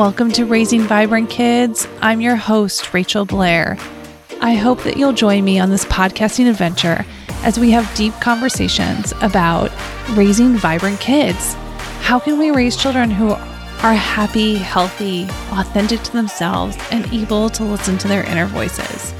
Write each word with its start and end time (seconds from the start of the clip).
Welcome 0.00 0.32
to 0.32 0.46
Raising 0.46 0.80
Vibrant 0.80 1.28
Kids. 1.28 1.86
I'm 2.00 2.22
your 2.22 2.34
host, 2.34 2.94
Rachael 2.94 3.26
Blair. 3.26 3.76
I 4.40 4.54
hope 4.54 4.82
that 4.84 4.96
you'll 4.96 5.12
join 5.12 5.44
me 5.44 5.60
on 5.60 5.68
this 5.68 5.84
podcasting 5.84 6.48
adventure 6.48 7.04
as 7.42 7.58
we 7.58 7.70
have 7.72 7.94
deep 7.94 8.14
conversations 8.14 9.12
about 9.20 9.70
raising 10.12 10.56
vibrant 10.56 11.00
kids. 11.00 11.52
How 12.00 12.18
can 12.18 12.38
we 12.38 12.50
raise 12.50 12.78
children 12.78 13.10
who 13.10 13.32
are 13.32 13.92
happy, 13.92 14.54
healthy, 14.54 15.24
authentic 15.52 16.00
to 16.04 16.12
themselves, 16.12 16.78
and 16.90 17.04
able 17.12 17.50
to 17.50 17.62
listen 17.62 17.98
to 17.98 18.08
their 18.08 18.24
inner 18.24 18.46
voices? 18.46 19.12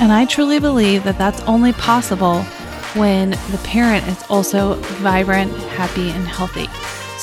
And 0.00 0.12
I 0.12 0.26
truly 0.26 0.60
believe 0.60 1.02
that 1.04 1.16
that's 1.16 1.40
only 1.44 1.72
possible 1.72 2.42
when 2.92 3.30
the 3.30 3.60
parent 3.64 4.06
is 4.08 4.22
also 4.28 4.74
vibrant, 5.00 5.50
happy, 5.70 6.10
and 6.10 6.28
healthy. 6.28 6.68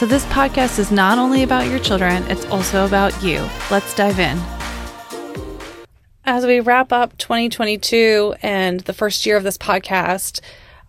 So, 0.01 0.07
this 0.07 0.25
podcast 0.25 0.79
is 0.79 0.91
not 0.91 1.19
only 1.19 1.43
about 1.43 1.67
your 1.67 1.77
children, 1.77 2.23
it's 2.23 2.43
also 2.45 2.87
about 2.87 3.21
you. 3.21 3.47
Let's 3.69 3.93
dive 3.93 4.17
in. 4.17 4.35
As 6.25 6.43
we 6.43 6.59
wrap 6.59 6.91
up 6.91 7.15
2022 7.19 8.33
and 8.41 8.79
the 8.79 8.93
first 8.93 9.27
year 9.27 9.37
of 9.37 9.43
this 9.43 9.59
podcast, 9.59 10.41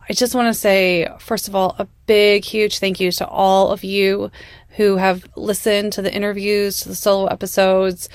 I 0.08 0.14
just 0.14 0.34
want 0.34 0.48
to 0.48 0.58
say, 0.58 1.06
first 1.18 1.46
of 1.46 1.54
all, 1.54 1.76
a 1.78 1.86
big, 2.06 2.46
huge 2.46 2.78
thank 2.78 3.00
you 3.00 3.12
to 3.12 3.28
all 3.28 3.68
of 3.68 3.84
you 3.84 4.30
who 4.78 4.96
have 4.96 5.28
listened 5.36 5.92
to 5.92 6.00
the 6.00 6.10
interviews, 6.10 6.80
to 6.80 6.88
the 6.88 6.94
solo 6.94 7.26
episodes, 7.26 8.08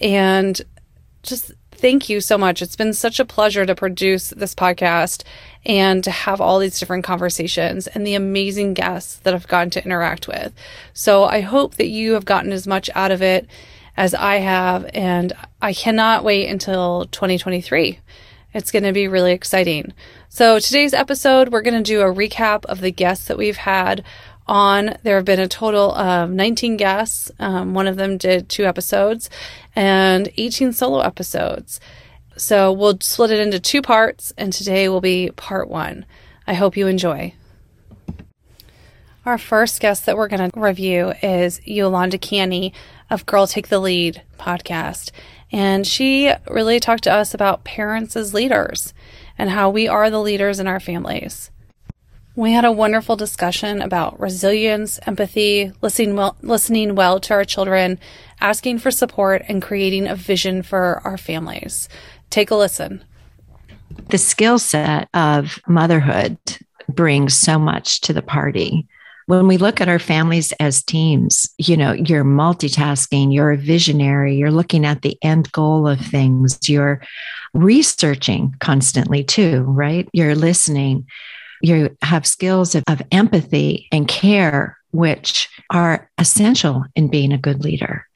and 0.00 0.62
just 1.22 1.52
thank 1.78 2.08
you 2.08 2.20
so 2.20 2.36
much. 2.36 2.60
It's 2.60 2.76
been 2.76 2.92
such 2.92 3.20
a 3.20 3.24
pleasure 3.24 3.64
to 3.64 3.74
produce 3.74 4.30
this 4.30 4.54
podcast 4.54 5.22
and 5.64 6.02
to 6.04 6.10
have 6.10 6.40
all 6.40 6.58
these 6.58 6.78
different 6.78 7.04
conversations 7.04 7.86
and 7.86 8.06
the 8.06 8.14
amazing 8.14 8.74
guests 8.74 9.16
that 9.18 9.34
I've 9.34 9.48
gotten 9.48 9.70
to 9.70 9.84
interact 9.84 10.26
with. 10.26 10.52
So 10.92 11.24
I 11.24 11.40
hope 11.40 11.76
that 11.76 11.88
you 11.88 12.14
have 12.14 12.24
gotten 12.24 12.52
as 12.52 12.66
much 12.66 12.90
out 12.94 13.10
of 13.10 13.22
it 13.22 13.46
as 13.96 14.14
I 14.14 14.36
have. 14.36 14.90
And 14.92 15.32
I 15.62 15.72
cannot 15.72 16.24
wait 16.24 16.48
until 16.48 17.06
2023. 17.12 18.00
It's 18.54 18.70
going 18.72 18.84
to 18.84 18.92
be 18.92 19.08
really 19.08 19.32
exciting. 19.32 19.92
So 20.30 20.58
today's 20.58 20.94
episode, 20.94 21.50
we're 21.50 21.62
going 21.62 21.82
to 21.82 21.92
do 21.92 22.00
a 22.00 22.12
recap 22.12 22.64
of 22.64 22.80
the 22.80 22.90
guests 22.90 23.26
that 23.26 23.38
we've 23.38 23.56
had 23.56 24.02
on. 24.48 24.96
There 25.02 25.16
have 25.16 25.24
been 25.24 25.40
a 25.40 25.48
total 25.48 25.92
of 25.92 26.30
19 26.30 26.76
guests. 26.76 27.30
Um, 27.38 27.74
one 27.74 27.86
of 27.86 27.96
them 27.96 28.16
did 28.16 28.48
two 28.48 28.64
episodes 28.64 29.30
and 29.76 30.28
18 30.36 30.72
solo 30.72 31.00
episodes. 31.00 31.80
So 32.36 32.72
we'll 32.72 32.98
split 33.00 33.32
it 33.32 33.40
into 33.40 33.58
two 33.58 33.82
parts, 33.82 34.32
and 34.38 34.52
today 34.52 34.88
will 34.88 35.00
be 35.00 35.30
part 35.30 35.68
one. 35.68 36.06
I 36.46 36.54
hope 36.54 36.76
you 36.76 36.86
enjoy. 36.86 37.34
Our 39.26 39.38
first 39.38 39.80
guest 39.80 40.06
that 40.06 40.16
we're 40.16 40.28
going 40.28 40.50
to 40.50 40.60
review 40.60 41.12
is 41.22 41.60
Yolanda 41.64 42.16
Canny 42.16 42.72
of 43.10 43.26
Girl 43.26 43.46
Take 43.46 43.68
the 43.68 43.80
Lead 43.80 44.22
podcast. 44.38 45.10
And 45.50 45.86
she 45.86 46.32
really 46.48 46.80
talked 46.80 47.04
to 47.04 47.12
us 47.12 47.34
about 47.34 47.64
parents 47.64 48.16
as 48.16 48.32
leaders 48.32 48.94
and 49.36 49.50
how 49.50 49.68
we 49.68 49.88
are 49.88 50.08
the 50.08 50.20
leaders 50.20 50.60
in 50.60 50.66
our 50.66 50.80
families. 50.80 51.50
We 52.38 52.52
had 52.52 52.64
a 52.64 52.70
wonderful 52.70 53.16
discussion 53.16 53.82
about 53.82 54.20
resilience, 54.20 55.00
empathy, 55.04 55.72
listening 55.82 56.14
well, 56.14 56.36
listening 56.40 56.94
well 56.94 57.18
to 57.18 57.34
our 57.34 57.44
children, 57.44 57.98
asking 58.40 58.78
for 58.78 58.92
support, 58.92 59.42
and 59.48 59.60
creating 59.60 60.06
a 60.06 60.14
vision 60.14 60.62
for 60.62 61.00
our 61.02 61.18
families. 61.18 61.88
Take 62.30 62.52
a 62.52 62.54
listen. 62.54 63.02
The 64.10 64.18
skill 64.18 64.60
set 64.60 65.08
of 65.14 65.58
motherhood 65.66 66.38
brings 66.88 67.34
so 67.34 67.58
much 67.58 68.02
to 68.02 68.12
the 68.12 68.22
party. 68.22 68.86
When 69.26 69.48
we 69.48 69.56
look 69.56 69.80
at 69.80 69.88
our 69.88 69.98
families 69.98 70.52
as 70.60 70.84
teams, 70.84 71.52
you 71.58 71.76
know, 71.76 71.90
you're 71.90 72.22
multitasking, 72.22 73.34
you're 73.34 73.50
a 73.50 73.56
visionary, 73.56 74.36
you're 74.36 74.52
looking 74.52 74.86
at 74.86 75.02
the 75.02 75.18
end 75.22 75.50
goal 75.50 75.88
of 75.88 75.98
things, 75.98 76.56
you're 76.68 77.02
researching 77.52 78.54
constantly 78.60 79.24
too, 79.24 79.62
right? 79.62 80.08
You're 80.12 80.36
listening 80.36 81.08
you 81.62 81.96
have 82.02 82.26
skills 82.26 82.74
of, 82.74 82.84
of 82.88 83.02
empathy 83.12 83.88
and 83.92 84.06
care, 84.08 84.78
which 84.90 85.48
are 85.70 86.10
essential 86.18 86.84
in 86.94 87.08
being 87.08 87.32
a 87.32 87.38
good 87.38 87.62
leader. 87.62 88.06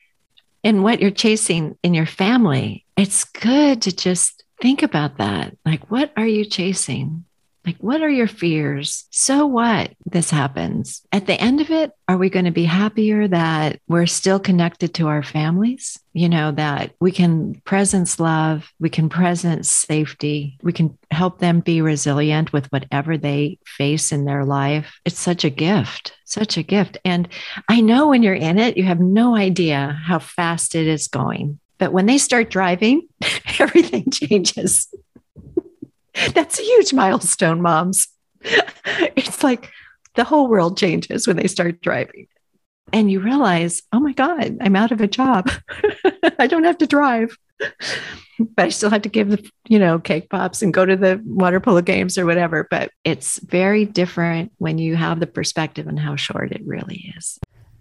And 0.65 0.85
what 0.85 1.01
you're 1.01 1.11
chasing 1.11 1.77
in 1.83 1.95
your 1.95 2.07
family, 2.07 2.85
it's 2.97 3.25
good 3.25 3.83
to 3.83 3.95
just 3.95 4.45
think 4.61 4.83
about 4.83 5.19
that. 5.19 5.57
Like, 5.67 5.91
what 5.91 6.13
are 6.17 6.27
you 6.27 6.45
chasing? 6.45 7.25
Like, 7.65 7.77
what 7.79 8.03
are 8.03 8.11
your 8.11 8.27
fears? 8.27 9.07
So 9.11 9.47
what 9.47 9.93
this 10.05 10.31
happens? 10.31 11.03
At 11.13 11.27
the 11.27 11.41
end 11.41 11.61
of 11.61 11.71
it, 11.71 11.93
are 12.09 12.17
we 12.17 12.29
going 12.29 12.45
to 12.47 12.51
be 12.51 12.65
happier 12.65 13.29
that 13.29 13.79
we're 13.89 14.07
still 14.07 14.41
connected 14.41 14.95
to 14.95 15.09
our 15.09 15.23
families? 15.23 15.99
You 16.13 16.29
know, 16.29 16.51
that 16.53 16.93
we 17.01 17.13
can 17.13 17.55
presence 17.65 18.19
love, 18.19 18.71
we 18.81 18.91
can 18.91 19.09
presence 19.09 19.71
safety, 19.71 20.59
we 20.63 20.73
can 20.73 20.99
help 21.11 21.39
them 21.39 21.61
be 21.61 21.81
resilient 21.81 22.53
with 22.53 22.67
whatever 22.73 23.17
they 23.17 23.59
face 23.65 24.13
in 24.13 24.25
their 24.25 24.45
life. 24.45 25.01
It's 25.05 25.19
such 25.19 25.45
a 25.45 25.51
gift, 25.51 26.13
such 26.25 26.57
a 26.57 26.63
gift. 26.63 26.99
And 27.05 27.29
I 27.69 27.81
know 27.81 28.09
when 28.09 28.23
you're 28.23 28.35
in 28.35 28.59
it, 28.59 28.77
you 28.77 28.85
have 28.85 29.01
no 29.01 29.37
idea 29.37 29.99
how 30.05 30.19
fast 30.19 30.75
it 30.75 30.87
is 30.87 31.07
going. 31.07 31.61
But 31.79 31.93
when 31.93 32.07
they 32.07 32.19
start 32.19 32.51
driving, 32.51 33.09
everything 33.59 34.11
changes. 34.13 34.93
That's 36.35 36.59
a 36.59 36.63
huge 36.63 36.93
milestone, 36.93 37.61
moms. 37.63 38.09
It's 39.15 39.45
like 39.45 39.71
the 40.15 40.25
whole 40.25 40.49
world 40.49 40.77
changes 40.77 41.27
when 41.27 41.37
they 41.37 41.47
start 41.47 41.81
driving. 41.81 42.27
And 42.93 43.11
you 43.11 43.21
realize, 43.21 43.83
oh 43.93 44.01
my 44.01 44.13
God, 44.13 44.59
I'm 44.61 44.77
out 44.77 44.91
of 44.93 45.01
a 45.01 45.07
job. 45.07 45.51
I 46.39 46.47
don't 46.47 46.65
have 46.65 46.79
to 46.79 46.87
drive. 46.87 47.37
But 48.39 48.65
I 48.65 48.69
still 48.71 48.91
have 48.91 49.03
to 49.03 49.09
give 49.09 49.31
the, 49.31 49.51
you 49.69 49.79
know, 49.79 49.99
cake 49.99 50.29
pops 50.29 50.63
and 50.63 50.75
go 50.75 50.85
to 50.85 50.97
the 50.97 51.23
water 51.25 51.61
polo 51.61 51.81
games 51.81 52.19
or 52.19 52.27
whatever. 52.27 52.67
But 52.71 52.91
it's 53.05 53.39
very 53.39 53.85
different 53.85 54.53
when 54.59 54.79
you 54.79 54.97
have 54.97 55.21
the 55.21 55.27
perspective 55.27 55.87
on 55.87 55.97
how 55.97 56.17
short 56.17 56.53
it 56.53 56.63
really 56.67 57.15
is. 57.17 57.39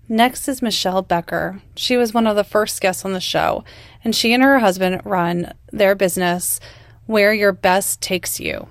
Next 0.07 0.47
is 0.47 0.61
Michelle 0.61 1.01
Becker. 1.01 1.61
She 1.75 1.97
was 1.97 2.13
one 2.13 2.27
of 2.27 2.35
the 2.35 2.43
first 2.43 2.79
guests 2.81 3.05
on 3.05 3.13
the 3.13 3.21
show, 3.21 3.63
and 4.03 4.15
she 4.15 4.33
and 4.33 4.43
her 4.43 4.59
husband 4.59 5.01
run 5.05 5.53
their 5.71 5.95
business 5.95 6.59
where 7.05 7.33
your 7.33 7.51
best 7.51 8.01
takes 8.01 8.39
you. 8.39 8.67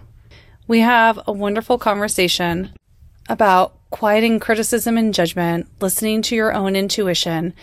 We 0.67 0.81
have 0.81 1.21
a 1.27 1.33
wonderful 1.33 1.79
conversation 1.79 2.73
about 3.29 3.75
quieting 3.91 4.41
criticism 4.41 4.97
and 4.97 5.13
judgment, 5.13 5.69
listening 5.81 6.23
to 6.23 6.37
your 6.37 6.53
own 6.53 6.77
intuition, 6.77 7.55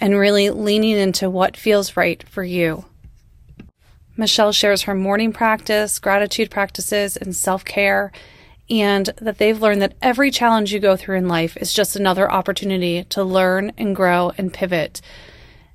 and 0.00 0.18
really 0.18 0.50
leaning 0.50 0.96
into 0.96 1.30
what 1.30 1.56
feels 1.56 1.96
right 1.96 2.26
for 2.28 2.42
you. 2.42 2.84
Michelle 4.16 4.52
shares 4.52 4.82
her 4.82 4.94
morning 4.94 5.32
practice, 5.32 5.98
gratitude 5.98 6.50
practices, 6.50 7.16
and 7.16 7.34
self 7.34 7.64
care, 7.64 8.12
and 8.70 9.10
that 9.20 9.38
they've 9.38 9.60
learned 9.60 9.82
that 9.82 9.96
every 10.00 10.30
challenge 10.30 10.72
you 10.72 10.80
go 10.80 10.96
through 10.96 11.18
in 11.18 11.28
life 11.28 11.56
is 11.56 11.72
just 11.72 11.96
another 11.96 12.30
opportunity 12.30 13.04
to 13.04 13.22
learn 13.22 13.72
and 13.76 13.94
grow 13.94 14.32
and 14.38 14.54
pivot 14.54 15.00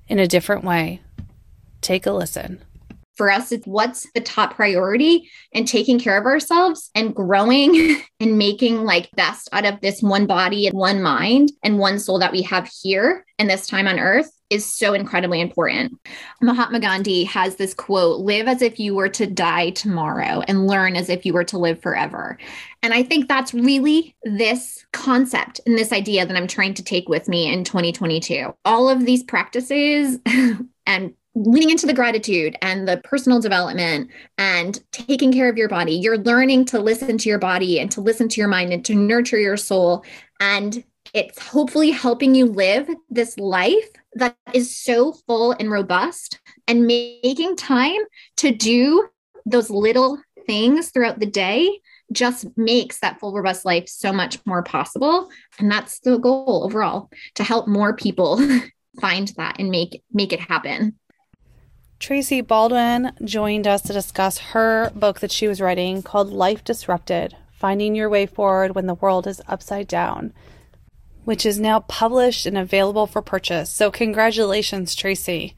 in 0.08 0.20
a 0.20 0.28
different 0.28 0.64
way. 0.64 1.02
Take 1.82 2.06
a 2.06 2.12
listen 2.12 2.64
for 3.20 3.30
us, 3.30 3.52
it's 3.52 3.68
what's 3.68 4.10
the 4.14 4.22
top 4.22 4.56
priority 4.56 5.30
and 5.54 5.68
taking 5.68 6.00
care 6.00 6.18
of 6.18 6.26
ourselves 6.26 6.90
and 6.96 7.14
growing 7.14 8.02
and 8.22 8.38
making 8.38 8.86
like 8.86 9.12
best 9.12 9.50
out 9.52 9.66
of 9.66 9.82
this 9.82 10.02
one 10.02 10.26
body 10.26 10.68
and 10.68 10.78
one 10.78 11.02
mind 11.02 11.52
and 11.62 11.80
one 11.80 12.00
soul 12.00 12.18
that 12.18 12.32
we 12.32 12.42
have 12.44 12.72
here 12.82 13.26
and 13.38 13.50
this 13.50 13.68
time 13.68 13.90
on 13.90 14.00
earth 14.00 14.32
is 14.50 14.66
so 14.66 14.94
incredibly 14.94 15.42
important. 15.42 16.00
Mahatma 16.42 16.80
Gandhi 16.80 17.26
has 17.26 17.58
this 17.58 17.74
quote 17.74 18.22
live 18.22 18.48
as 18.48 18.62
if 18.62 18.80
you 18.80 18.96
were 18.96 19.10
to 19.10 19.28
die 19.28 19.72
tomorrow 19.72 20.42
and 20.48 20.66
learn 20.66 20.96
as 20.96 21.10
if 21.10 21.26
you 21.26 21.34
were 21.34 21.44
to 21.44 21.58
live 21.58 21.82
forever. 21.82 22.38
And 22.82 22.94
I 22.94 23.04
think 23.04 23.28
that's 23.28 23.54
really 23.54 24.16
this 24.24 24.86
concept 24.94 25.60
and 25.66 25.78
this 25.78 25.92
idea 25.92 26.26
that 26.26 26.38
I'm 26.38 26.48
trying 26.48 26.74
to 26.76 26.84
take 26.84 27.10
with 27.10 27.28
me 27.28 27.52
in 27.52 27.66
2022. 27.66 28.56
All 28.64 28.90
of 28.90 29.06
these 29.06 29.24
practices 29.24 30.20
and 30.86 31.14
leaning 31.36 31.70
into 31.70 31.86
the 31.86 31.94
gratitude 31.94 32.56
and 32.62 32.88
the 32.88 32.98
personal 33.04 33.40
development 33.40 34.10
and 34.38 34.84
taking 34.92 35.32
care 35.32 35.50
of 35.50 35.58
your 35.58 35.70
body. 35.70 35.94
You're 35.94 36.18
learning 36.18 36.66
to 36.66 36.80
listen 36.80 37.18
to 37.18 37.30
your 37.30 37.40
body 37.40 37.80
and 37.80 37.92
to 37.92 38.02
listen 38.02 38.28
to 38.30 38.42
your 38.42 38.48
mind 38.48 38.74
and 38.74 38.84
to 38.86 38.96
nurture 38.96 39.40
your 39.40 39.58
soul. 39.58 40.04
And 40.40 40.84
it's 41.14 41.40
hopefully 41.40 41.92
helping 41.92 42.36
you 42.36 42.46
live 42.46 42.90
this 43.10 43.38
life 43.38 43.90
that 44.14 44.36
is 44.54 44.76
so 44.76 45.14
full 45.28 45.52
and 45.54 45.72
robust 45.72 46.40
and 46.68 46.88
making 46.88 47.56
time 47.56 48.02
to 48.38 48.52
do 48.52 49.08
those 49.46 49.70
little 49.70 50.20
things 50.46 50.90
throughout 50.90 51.20
the 51.20 51.26
day 51.26 51.80
just 52.12 52.46
makes 52.58 53.00
that 53.00 53.20
full 53.20 53.34
robust 53.34 53.66
life 53.66 53.88
so 53.88 54.12
much 54.12 54.44
more 54.46 54.64
possible 54.64 55.30
and 55.60 55.72
that's 55.72 56.00
the 56.00 56.18
goal 56.18 56.64
overall 56.64 57.10
to 57.36 57.44
help 57.44 57.68
more 57.68 57.96
people 57.96 58.42
find 59.00 59.28
that 59.38 59.56
and 59.60 59.70
make 59.70 60.02
make 60.12 60.34
it 60.34 60.40
happen 60.40 60.98
Tracy 62.00 62.40
Baldwin 62.40 63.12
joined 63.26 63.68
us 63.68 63.82
to 63.82 63.94
discuss 63.94 64.38
her 64.38 64.90
book 64.92 65.20
that 65.20 65.34
she 65.34 65.50
was 65.50 65.60
writing 65.60 66.02
called 66.02 66.32
Life 66.32 66.64
Disrupted 66.64 67.36
Finding 67.52 67.94
Your 67.94 68.10
Way 68.10 68.26
Forward 68.26 68.74
When 68.74 68.88
the 68.88 68.94
World 68.94 69.28
is 69.28 69.42
Upside 69.48 69.88
Down. 69.88 70.34
which 71.26 71.46
is 71.46 71.60
now 71.60 71.82
published 71.82 72.48
and 72.48 72.58
available 72.58 73.06
for 73.06 73.22
purchase. 73.22 73.70
So, 73.70 73.92
congratulations, 73.92 74.96
Tracy. 74.96 75.54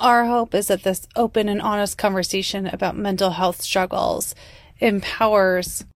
Our 0.00 0.26
hope 0.26 0.54
is 0.54 0.66
that 0.66 0.82
this 0.82 1.06
open 1.16 1.48
and 1.48 1.62
honest 1.62 1.96
conversation 1.96 2.66
about 2.66 2.94
mental 2.96 3.30
health 3.30 3.62
struggles 3.62 4.34
empowers 4.80 5.86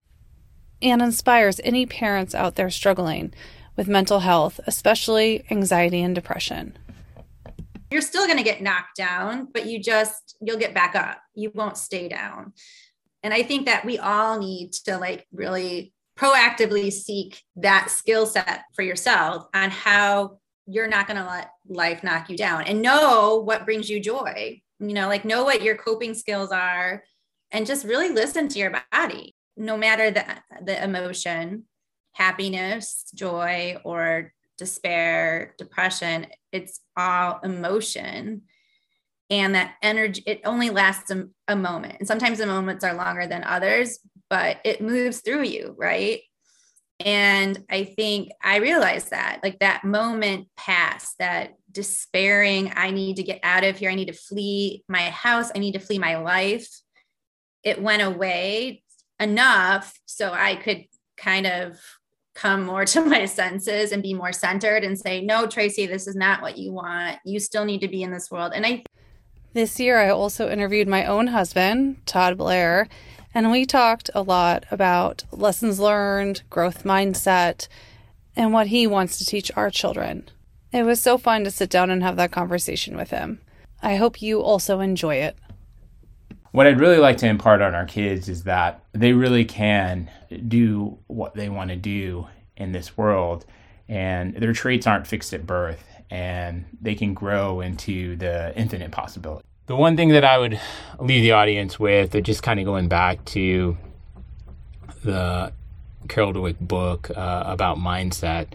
and 0.81 0.99
inspires 1.01 1.59
any 1.63 1.85
parents 1.85 2.33
out 2.33 2.55
there 2.55 2.71
struggling 2.71 3.33
with 3.75 3.87
mental 3.87 4.21
health, 4.21 4.59
especially 4.65 5.43
anxiety 5.51 6.01
and 6.01 6.15
depression. 6.15 6.75
You're 7.93 8.01
still 8.01 8.25
going 8.25 8.37
to 8.37 8.43
get 8.43 8.61
knocked 8.61 8.97
down, 8.97 9.47
but 9.53 9.67
you 9.67 9.79
just, 9.79 10.35
you'll 10.41 10.57
get 10.57 10.73
back 10.73 10.95
up. 10.95 11.21
You 11.35 11.51
won't 11.53 11.77
stay 11.77 12.09
down. 12.09 12.53
And 13.21 13.33
I 13.33 13.43
think 13.43 13.67
that 13.67 13.85
we 13.85 13.99
all 13.99 14.39
need 14.39 14.73
to 14.85 14.97
like 14.97 15.27
really 15.31 15.93
proactively 16.17 16.91
seek 16.91 17.41
that 17.55 17.91
skill 17.91 18.25
set 18.25 18.63
for 18.75 18.81
yourself 18.81 19.45
on 19.53 19.69
how 19.69 20.39
you're 20.65 20.87
not 20.87 21.07
going 21.07 21.17
to 21.17 21.29
let 21.29 21.51
life 21.67 22.03
knock 22.03 22.29
you 22.29 22.37
down 22.37 22.63
and 22.63 22.81
know 22.81 23.43
what 23.45 23.65
brings 23.65 23.89
you 23.89 23.99
joy. 23.99 24.59
You 24.79 24.93
know, 24.93 25.07
like 25.07 25.23
know 25.23 25.43
what 25.43 25.61
your 25.61 25.77
coping 25.77 26.15
skills 26.15 26.51
are 26.51 27.03
and 27.51 27.67
just 27.67 27.85
really 27.85 28.09
listen 28.09 28.47
to 28.49 28.59
your 28.59 28.73
body 28.91 29.35
no 29.55 29.77
matter 29.77 30.09
the 30.09 30.25
the 30.63 30.83
emotion 30.83 31.65
happiness 32.13 33.05
joy 33.13 33.77
or 33.83 34.33
despair 34.63 35.53
depression 35.57 36.27
it's 36.51 36.79
all 36.95 37.39
emotion. 37.43 38.43
And 39.29 39.55
that 39.55 39.75
energy 39.81 40.21
it 40.25 40.41
only 40.45 40.69
lasts 40.69 41.09
a, 41.09 41.27
a 41.47 41.55
moment. 41.55 41.95
And 41.99 42.07
sometimes 42.07 42.37
the 42.37 42.45
moments 42.45 42.83
are 42.83 42.93
longer 42.93 43.27
than 43.27 43.43
others 43.43 43.99
but 44.29 44.57
it 44.63 44.81
moves 44.81 45.19
through 45.19 45.43
you 45.43 45.75
right? 45.77 46.21
And 46.99 47.65
i 47.69 47.83
think 47.83 48.29
i 48.41 48.57
realized 48.57 49.09
that 49.09 49.39
like 49.43 49.59
that 49.59 49.83
moment 49.83 50.47
passed 50.55 51.15
that 51.17 51.55
despairing 51.71 52.71
i 52.75 52.91
need 52.91 53.15
to 53.15 53.23
get 53.23 53.39
out 53.43 53.63
of 53.63 53.77
here 53.77 53.89
i 53.89 53.95
need 53.95 54.11
to 54.13 54.13
flee 54.13 54.83
my 54.87 55.09
house 55.09 55.51
i 55.53 55.59
need 55.59 55.73
to 55.73 55.79
flee 55.79 55.97
my 55.97 56.17
life 56.17 56.69
it 57.63 57.81
went 57.81 58.03
away 58.03 58.83
enough 59.19 59.99
so 60.05 60.31
I 60.31 60.55
could 60.55 60.85
kind 61.17 61.47
of 61.47 61.79
come 62.33 62.65
more 62.65 62.85
to 62.85 63.01
my 63.05 63.25
senses 63.25 63.91
and 63.91 64.03
be 64.03 64.13
more 64.13 64.33
centered 64.33 64.83
and 64.83 64.99
say, 64.99 65.21
no, 65.21 65.47
Tracy, 65.47 65.85
this 65.85 66.07
is 66.07 66.15
not 66.15 66.41
what 66.41 66.57
you 66.57 66.71
want. 66.71 67.19
You 67.25 67.39
still 67.39 67.65
need 67.65 67.81
to 67.81 67.87
be 67.87 68.03
in 68.03 68.11
this 68.11 68.31
world. 68.31 68.53
And 68.55 68.65
I, 68.65 68.83
this 69.53 69.79
year, 69.79 69.99
I 69.99 70.09
also 70.09 70.49
interviewed 70.49 70.87
my 70.87 71.05
own 71.05 71.27
husband, 71.27 71.97
Todd 72.05 72.37
Blair, 72.37 72.87
and 73.35 73.51
we 73.51 73.65
talked 73.65 74.09
a 74.15 74.21
lot 74.21 74.65
about 74.71 75.23
lessons 75.31 75.79
learned, 75.79 76.41
growth 76.49 76.83
mindset, 76.83 77.67
and 78.35 78.51
what 78.51 78.67
he 78.67 78.87
wants 78.87 79.17
to 79.17 79.25
teach 79.25 79.51
our 79.55 79.69
children. 79.69 80.29
It 80.71 80.83
was 80.83 80.99
so 80.99 81.19
fun 81.19 81.43
to 81.43 81.51
sit 81.51 81.69
down 81.69 81.91
and 81.91 82.01
have 82.01 82.15
that 82.15 82.31
conversation 82.31 82.97
with 82.97 83.11
him. 83.11 83.41
I 83.81 83.97
hope 83.97 84.21
you 84.21 84.41
also 84.41 84.79
enjoy 84.79 85.15
it 85.17 85.35
what 86.53 86.67
I'd 86.67 86.79
really 86.79 86.99
like 86.99 87.17
to 87.17 87.27
impart 87.27 87.63
on 87.63 87.73
our 87.73 87.85
kids 87.85 88.29
is 88.29 88.43
that 88.43 88.83
they 88.93 89.11
really 89.11 89.43
can 89.43 90.09
do 90.47 90.99
what 91.07 91.33
they 91.33 91.49
want 91.49 91.71
to 91.71 91.75
do 91.75 92.27
in 92.55 92.71
this 92.71 92.95
world, 92.95 93.43
and 93.89 94.35
their 94.35 94.53
traits 94.53 94.85
aren't 94.85 95.07
fixed 95.07 95.33
at 95.33 95.47
birth, 95.47 95.83
and 96.11 96.65
they 96.79 96.93
can 96.93 97.15
grow 97.15 97.59
into 97.59 98.15
the 98.17 98.55
infinite 98.55 98.91
possibility. 98.91 99.43
The 99.65 99.75
one 99.75 99.97
thing 99.97 100.09
that 100.09 100.23
I 100.23 100.37
would 100.37 100.59
leave 100.99 101.23
the 101.23 101.31
audience 101.31 101.79
with, 101.79 102.21
just 102.23 102.43
kind 102.43 102.59
of 102.59 102.67
going 102.67 102.87
back 102.87 103.25
to 103.25 103.75
the 105.03 105.51
Carol 106.07 106.33
Dweck 106.33 106.59
book 106.59 107.09
uh, 107.17 107.43
about 107.47 107.77
mindset, 107.77 108.49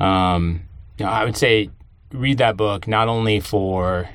um, 0.00 0.62
I 0.98 1.24
would 1.24 1.36
say 1.36 1.70
read 2.12 2.38
that 2.38 2.56
book 2.56 2.88
not 2.88 3.06
only 3.06 3.38
for 3.38 4.10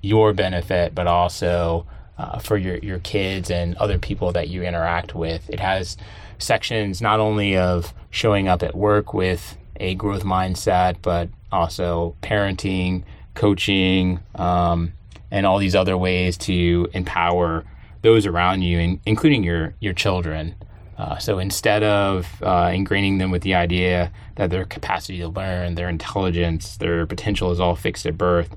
your 0.00 0.32
benefit, 0.32 0.94
but 0.94 1.08
also 1.08 1.88
uh, 2.18 2.38
for 2.38 2.56
your, 2.56 2.76
your 2.78 2.98
kids 3.00 3.50
and 3.50 3.76
other 3.76 3.98
people 3.98 4.32
that 4.32 4.48
you 4.48 4.62
interact 4.62 5.14
with. 5.14 5.48
It 5.50 5.60
has 5.60 5.96
sections 6.38 7.00
not 7.00 7.20
only 7.20 7.56
of 7.56 7.94
showing 8.10 8.48
up 8.48 8.62
at 8.62 8.74
work 8.74 9.12
with 9.14 9.56
a 9.76 9.94
growth 9.94 10.24
mindset, 10.24 10.96
but 11.02 11.28
also 11.52 12.16
parenting, 12.22 13.02
coaching, 13.34 14.20
um, 14.34 14.92
and 15.30 15.44
all 15.44 15.58
these 15.58 15.74
other 15.74 15.98
ways 15.98 16.36
to 16.36 16.88
empower 16.92 17.64
those 18.02 18.26
around 18.26 18.62
you, 18.62 18.98
including 19.04 19.42
your 19.42 19.74
your 19.80 19.92
children. 19.92 20.54
Uh, 20.96 21.18
so 21.18 21.38
instead 21.38 21.82
of 21.82 22.26
uh, 22.42 22.68
ingraining 22.68 23.18
them 23.18 23.30
with 23.30 23.42
the 23.42 23.54
idea 23.54 24.10
that 24.36 24.48
their 24.50 24.64
capacity 24.64 25.18
to 25.18 25.28
learn, 25.28 25.74
their 25.74 25.90
intelligence, 25.90 26.78
their 26.78 27.04
potential 27.04 27.50
is 27.50 27.60
all 27.60 27.76
fixed 27.76 28.06
at 28.06 28.16
birth, 28.16 28.56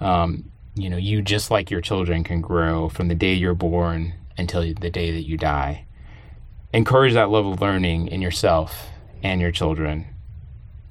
um, 0.00 0.44
you 0.80 0.88
know, 0.88 0.96
you 0.96 1.22
just 1.22 1.50
like 1.50 1.70
your 1.70 1.80
children 1.80 2.24
can 2.24 2.40
grow 2.40 2.88
from 2.88 3.08
the 3.08 3.14
day 3.14 3.34
you're 3.34 3.54
born 3.54 4.14
until 4.36 4.62
the 4.62 4.90
day 4.90 5.10
that 5.10 5.26
you 5.26 5.36
die. 5.36 5.84
Encourage 6.72 7.14
that 7.14 7.30
level 7.30 7.52
of 7.52 7.60
learning 7.60 8.08
in 8.08 8.22
yourself 8.22 8.88
and 9.22 9.40
your 9.40 9.50
children. 9.50 10.06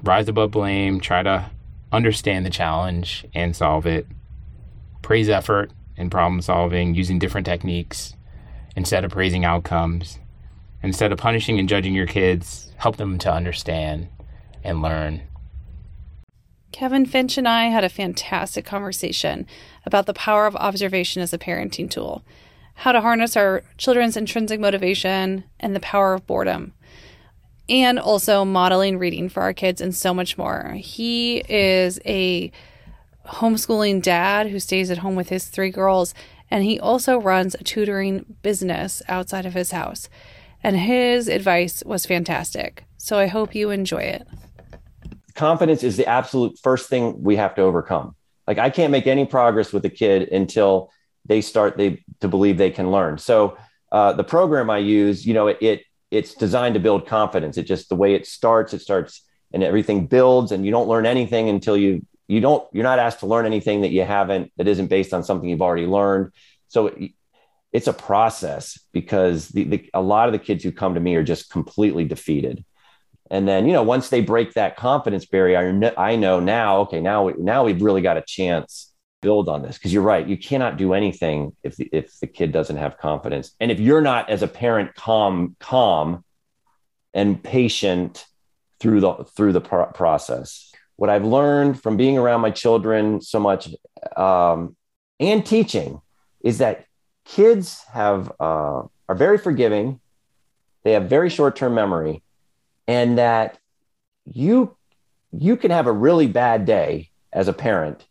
Rise 0.03 0.27
above 0.27 0.51
blame, 0.51 0.99
try 0.99 1.23
to 1.23 1.49
understand 1.91 2.45
the 2.45 2.49
challenge 2.49 3.25
and 3.33 3.55
solve 3.55 3.85
it. 3.85 4.07
Praise 5.01 5.29
effort 5.29 5.71
in 5.95 6.09
problem 6.09 6.41
solving 6.41 6.93
using 6.93 7.19
different 7.19 7.45
techniques 7.45 8.15
instead 8.75 9.05
of 9.05 9.11
praising 9.11 9.45
outcomes. 9.45 10.19
Instead 10.83 11.11
of 11.11 11.17
punishing 11.17 11.57
and 11.57 11.69
judging 11.69 11.93
your 11.93 12.05
kids, 12.07 12.71
help 12.77 12.97
them 12.97 13.17
to 13.19 13.31
understand 13.31 14.07
and 14.63 14.81
learn 14.81 15.21
Kevin 16.71 17.05
Finch 17.05 17.37
and 17.37 17.47
I 17.47 17.65
had 17.65 17.83
a 17.83 17.89
fantastic 17.89 18.65
conversation 18.65 19.47
about 19.85 20.05
the 20.05 20.13
power 20.13 20.45
of 20.45 20.55
observation 20.55 21.21
as 21.21 21.33
a 21.33 21.37
parenting 21.37 21.89
tool, 21.89 22.23
how 22.75 22.91
to 22.91 23.01
harness 23.01 23.37
our 23.37 23.63
children's 23.77 24.17
intrinsic 24.17 24.59
motivation, 24.59 25.45
and 25.59 25.75
the 25.75 25.79
power 25.79 26.13
of 26.13 26.27
boredom, 26.27 26.73
and 27.69 27.97
also 27.97 28.45
modeling 28.45 28.97
reading 28.97 29.29
for 29.29 29.41
our 29.41 29.53
kids 29.53 29.81
and 29.81 29.95
so 29.95 30.13
much 30.13 30.37
more. 30.37 30.75
He 30.77 31.43
is 31.49 31.99
a 32.05 32.51
homeschooling 33.25 34.01
dad 34.01 34.47
who 34.47 34.59
stays 34.59 34.91
at 34.91 34.99
home 34.99 35.15
with 35.15 35.29
his 35.29 35.45
three 35.45 35.71
girls, 35.71 36.13
and 36.51 36.63
he 36.63 36.79
also 36.79 37.19
runs 37.19 37.55
a 37.55 37.63
tutoring 37.63 38.37
business 38.41 39.01
outside 39.07 39.45
of 39.45 39.53
his 39.53 39.71
house. 39.71 40.09
And 40.63 40.77
his 40.77 41.27
advice 41.27 41.83
was 41.85 42.05
fantastic. 42.05 42.83
So 42.97 43.19
I 43.19 43.27
hope 43.27 43.53
you 43.53 43.69
enjoy 43.69 43.99
it 43.99 44.27
confidence 45.37 45.83
is 45.83 45.95
the 45.95 46.07
absolute 46.07 46.59
first 46.61 46.89
thing 46.89 47.23
we 47.23 47.37
have 47.37 47.55
to 47.55 47.61
overcome. 47.61 48.15
Like 48.47 48.57
I 48.57 48.69
can't 48.69 48.91
make 48.91 49.07
any 49.07 49.25
progress 49.25 49.71
with 49.71 49.85
a 49.85 49.89
kid 49.89 50.29
until 50.29 50.91
they 51.25 51.41
start 51.41 51.77
they 51.77 52.03
to 52.21 52.27
believe 52.27 52.57
they 52.57 52.71
can 52.71 52.91
learn. 52.91 53.17
So 53.17 53.57
uh, 53.91 54.13
the 54.13 54.23
program 54.23 54.69
I 54.69 54.79
use, 54.79 55.25
you 55.25 55.33
know, 55.33 55.47
it, 55.47 55.57
it 55.61 55.83
it's 56.09 56.33
designed 56.33 56.73
to 56.73 56.79
build 56.79 57.05
confidence. 57.07 57.57
It 57.57 57.63
just 57.63 57.89
the 57.89 57.95
way 57.95 58.15
it 58.15 58.25
starts, 58.25 58.73
it 58.73 58.81
starts 58.81 59.23
and 59.53 59.63
everything 59.63 60.07
builds, 60.07 60.51
and 60.51 60.65
you 60.65 60.71
don't 60.71 60.87
learn 60.87 61.05
anything 61.05 61.49
until 61.49 61.77
you 61.77 62.05
you 62.27 62.41
don't 62.41 62.67
you're 62.73 62.83
not 62.83 62.99
asked 62.99 63.19
to 63.19 63.27
learn 63.27 63.45
anything 63.45 63.81
that 63.81 63.91
you 63.91 64.03
haven't 64.03 64.51
that 64.57 64.67
isn't 64.67 64.87
based 64.87 65.13
on 65.13 65.23
something 65.23 65.47
you've 65.47 65.61
already 65.61 65.85
learned. 65.85 66.31
So 66.67 66.87
it, 66.87 67.11
it's 67.73 67.87
a 67.87 67.93
process 67.93 68.79
because 68.91 69.49
the, 69.49 69.63
the, 69.65 69.89
a 69.93 70.01
lot 70.01 70.29
of 70.29 70.33
the 70.33 70.39
kids 70.39 70.63
who 70.63 70.71
come 70.71 70.95
to 70.95 70.99
me 70.99 71.15
are 71.15 71.23
just 71.23 71.51
completely 71.51 72.05
defeated 72.05 72.65
and 73.29 73.47
then, 73.47 73.67
you 73.67 73.73
know, 73.73 73.83
once 73.83 74.09
they 74.09 74.21
break 74.21 74.53
that 74.53 74.77
confidence 74.77 75.25
barrier, 75.25 75.93
I 75.97 76.15
know 76.15 76.39
now, 76.39 76.79
okay, 76.79 77.01
now, 77.01 77.29
now 77.37 77.65
we've 77.65 77.81
really 77.81 78.01
got 78.01 78.17
a 78.17 78.23
chance 78.25 78.93
build 79.21 79.49
on 79.49 79.61
this. 79.61 79.77
Because 79.77 79.93
you're 79.93 80.03
right 80.03 80.27
you 80.27 80.37
cannot 80.37 80.77
do 80.77 80.93
anything 80.93 81.55
if 81.63 81.75
the, 81.75 81.89
if 81.91 82.19
the 82.19 82.27
kid 82.27 82.51
doesn't 82.51 82.77
have 82.77 82.97
confidence. 82.97 83.51
And 83.59 83.71
if 83.71 83.79
you're 83.79 84.01
not 84.01 84.29
as 84.29 84.41
a 84.41 84.47
parent 84.47 84.95
calm 84.95 85.55
calm 85.59 86.23
and 87.13 87.41
patient 87.41 88.25
through 88.79 89.01
the 89.01 89.13
through 89.35 89.53
the 89.53 89.61
pro- 89.61 89.87
process. 89.87 90.71
What 90.97 91.09
i've 91.09 91.25
learned 91.25 91.81
from 91.81 91.97
being 91.97 92.17
around 92.17 92.41
my 92.41 92.51
children 92.51 93.21
so 93.21 93.39
much 93.39 93.69
um, 94.15 94.75
and 95.19 95.45
teaching 95.45 96.01
is 96.41 96.59
that 96.59 96.85
kids 97.25 97.83
have 97.93 98.31
uh, 98.39 98.81
are 99.09 99.15
very 99.15 99.37
forgiving. 99.37 99.99
They 100.83 100.93
have 100.93 101.09
very 101.09 101.29
short-term 101.29 101.73
memory 101.73 102.23
and 102.87 103.17
that 103.17 103.57
you 104.25 104.75
you 105.31 105.57
can 105.57 105.71
have 105.71 105.87
a 105.87 105.91
really 105.91 106.27
bad 106.27 106.65
day 106.65 107.09
as 107.33 107.47
a 107.47 107.53
parent 107.53 108.05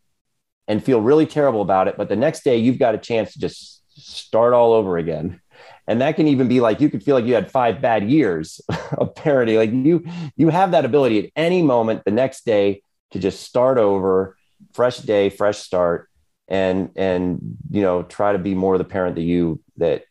and 0.68 0.84
feel 0.84 1.00
really 1.00 1.26
terrible 1.26 1.62
about 1.62 1.88
it 1.88 1.96
but 1.96 2.08
the 2.08 2.16
next 2.16 2.44
day 2.44 2.56
you've 2.56 2.78
got 2.78 2.94
a 2.94 2.98
chance 2.98 3.32
to 3.32 3.38
just 3.38 3.76
start 3.96 4.52
all 4.52 4.72
over 4.72 4.98
again. 4.98 5.40
And 5.88 6.00
that 6.00 6.16
can 6.16 6.26
even 6.28 6.48
be 6.48 6.60
like 6.60 6.80
you 6.80 6.90
could 6.90 7.02
feel 7.02 7.14
like 7.14 7.24
you 7.24 7.34
had 7.34 7.50
five 7.50 7.80
bad 7.80 8.10
years 8.10 8.60
of 8.98 9.14
parenting. 9.14 9.56
Like 9.56 9.72
you 9.72 10.04
you 10.36 10.48
have 10.48 10.72
that 10.72 10.84
ability 10.84 11.18
at 11.24 11.30
any 11.36 11.62
moment 11.62 12.04
the 12.04 12.10
next 12.10 12.44
day 12.44 12.82
to 13.12 13.18
just 13.18 13.42
start 13.42 13.78
over 13.78 14.36
fresh 14.72 14.98
day 14.98 15.30
fresh 15.30 15.58
start 15.58 16.08
and 16.48 16.90
and 16.96 17.56
you 17.70 17.82
know 17.82 18.02
try 18.02 18.32
to 18.32 18.38
be 18.38 18.54
more 18.54 18.78
the 18.78 18.84
parent 18.84 19.14
that 19.14 19.22
you 19.22 19.60
that 19.76 20.04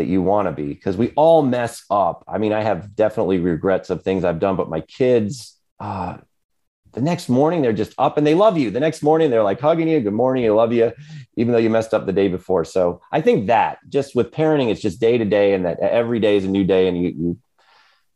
that 0.00 0.06
you 0.06 0.22
want 0.22 0.48
to 0.48 0.52
be 0.52 0.68
because 0.68 0.96
we 0.96 1.10
all 1.10 1.42
mess 1.42 1.84
up. 1.90 2.24
I 2.26 2.38
mean, 2.38 2.52
I 2.52 2.62
have 2.62 2.96
definitely 2.96 3.38
regrets 3.38 3.90
of 3.90 4.02
things 4.02 4.24
I've 4.24 4.40
done, 4.40 4.56
but 4.56 4.68
my 4.68 4.80
kids 4.80 5.58
uh, 5.78 6.16
the 6.92 7.00
next 7.00 7.28
morning 7.28 7.62
they're 7.62 7.72
just 7.72 7.94
up 7.98 8.16
and 8.18 8.26
they 8.26 8.34
love 8.34 8.58
you. 8.58 8.70
The 8.70 8.80
next 8.80 9.02
morning 9.02 9.30
they're 9.30 9.42
like 9.42 9.60
hugging 9.60 9.88
you, 9.88 10.00
good 10.00 10.12
morning, 10.12 10.44
I 10.44 10.48
love 10.48 10.72
you, 10.72 10.92
even 11.36 11.52
though 11.52 11.58
you 11.58 11.70
messed 11.70 11.94
up 11.94 12.06
the 12.06 12.12
day 12.12 12.28
before. 12.28 12.64
So 12.64 13.00
I 13.12 13.20
think 13.20 13.46
that 13.46 13.78
just 13.88 14.14
with 14.14 14.32
parenting, 14.32 14.70
it's 14.70 14.80
just 14.80 15.00
day 15.00 15.18
to 15.18 15.24
day, 15.24 15.54
and 15.54 15.64
that 15.64 15.78
every 15.80 16.18
day 16.18 16.36
is 16.36 16.44
a 16.44 16.48
new 16.48 16.64
day, 16.64 16.88
and 16.88 17.00
you, 17.00 17.08
you 17.16 17.38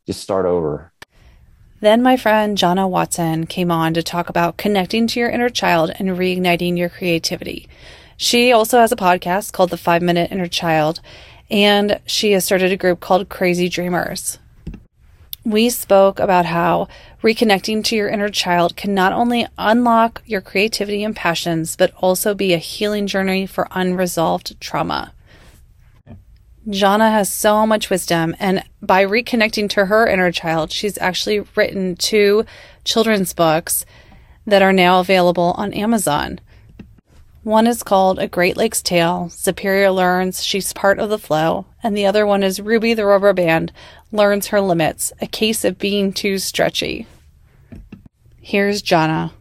just 0.05 0.21
start 0.21 0.45
over. 0.45 0.91
Then 1.79 2.01
my 2.01 2.17
friend 2.17 2.57
Jonna 2.57 2.89
Watson 2.89 3.45
came 3.45 3.71
on 3.71 3.93
to 3.93 4.03
talk 4.03 4.29
about 4.29 4.57
connecting 4.57 5.07
to 5.07 5.19
your 5.19 5.29
inner 5.29 5.49
child 5.49 5.91
and 5.95 6.09
reigniting 6.09 6.77
your 6.77 6.89
creativity. 6.89 7.67
She 8.17 8.51
also 8.51 8.79
has 8.79 8.91
a 8.91 8.97
podcast 8.97 9.51
called 9.51 9.69
The 9.69 9.77
Five 9.77 10.01
Minute 10.01 10.31
Inner 10.31 10.47
Child, 10.47 11.01
and 11.49 11.99
she 12.05 12.31
has 12.31 12.45
started 12.45 12.71
a 12.71 12.77
group 12.77 12.99
called 12.99 13.29
Crazy 13.29 13.69
Dreamers. 13.69 14.39
We 15.43 15.69
spoke 15.69 16.19
about 16.19 16.45
how 16.45 16.87
reconnecting 17.21 17.83
to 17.85 17.95
your 17.95 18.09
inner 18.09 18.29
child 18.29 18.75
can 18.75 18.95
not 18.95 19.13
only 19.13 19.45
unlock 19.57 20.23
your 20.25 20.41
creativity 20.41 21.03
and 21.03 21.15
passions, 21.15 21.75
but 21.75 21.93
also 21.97 22.33
be 22.33 22.53
a 22.53 22.57
healing 22.57 23.05
journey 23.05 23.45
for 23.45 23.67
unresolved 23.71 24.59
trauma. 24.59 25.13
Jonna 26.67 27.11
has 27.11 27.31
so 27.31 27.67
much 27.67 27.91
wisdom, 27.91 28.35
and 28.39 28.63
by 28.81 29.05
reconnecting 29.05 29.69
to 29.69 29.85
her 29.85 30.07
inner 30.07 30.31
child, 30.31 30.71
she's 30.71 30.97
actually 30.97 31.41
written 31.55 31.95
two 31.95 32.43
children's 32.83 33.33
books 33.33 33.85
that 34.47 34.63
are 34.63 34.73
now 34.73 34.99
available 34.99 35.53
on 35.57 35.73
Amazon. 35.73 36.39
One 37.45 37.67
is 37.67 37.83
called 37.83 38.17
A 38.17 38.27
Great 38.27 38.57
Lake's 38.57 38.81
Tale 38.81 39.29
Superior 39.29 39.91
Learns 39.91 40.43
She's 40.43 40.73
Part 40.73 40.97
of 40.97 41.11
the 41.11 41.19
Flow, 41.19 41.67
and 41.83 41.95
the 41.95 42.07
other 42.07 42.25
one 42.25 42.41
is 42.41 42.59
Ruby 42.59 42.95
the 42.95 43.05
Rubber 43.05 43.33
Band 43.33 43.71
Learns 44.11 44.47
Her 44.47 44.59
Limits 44.59 45.13
A 45.21 45.27
Case 45.27 45.63
of 45.63 45.77
Being 45.77 46.11
Too 46.11 46.39
Stretchy. 46.39 47.05
Here's 48.41 48.81
Jonna. 48.81 49.31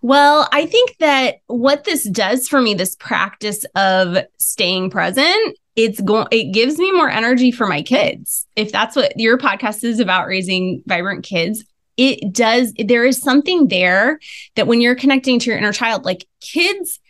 Well, 0.00 0.48
I 0.52 0.64
think 0.64 0.96
that 1.00 1.40
what 1.48 1.84
this 1.84 2.08
does 2.08 2.48
for 2.48 2.62
me, 2.62 2.72
this 2.72 2.96
practice 2.96 3.66
of 3.74 4.16
staying 4.38 4.88
present, 4.88 5.58
it's 5.76 6.00
going 6.00 6.28
it 6.30 6.54
gives 6.54 6.78
me 6.78 6.92
more 6.92 7.10
energy 7.10 7.50
for 7.50 7.66
my 7.66 7.82
kids. 7.82 8.46
If 8.56 8.72
that's 8.72 8.96
what 8.96 9.20
your 9.20 9.36
podcast 9.36 9.84
is 9.84 10.00
about 10.00 10.28
raising 10.28 10.82
vibrant 10.86 11.24
kids, 11.26 11.62
it 11.96 12.32
does 12.32 12.72
there 12.78 13.04
is 13.04 13.18
something 13.18 13.68
there 13.68 14.18
that 14.54 14.66
when 14.66 14.80
you're 14.80 14.94
connecting 14.94 15.38
to 15.38 15.50
your 15.50 15.58
inner 15.58 15.72
child, 15.72 16.04
like 16.04 16.26
kids 16.40 17.00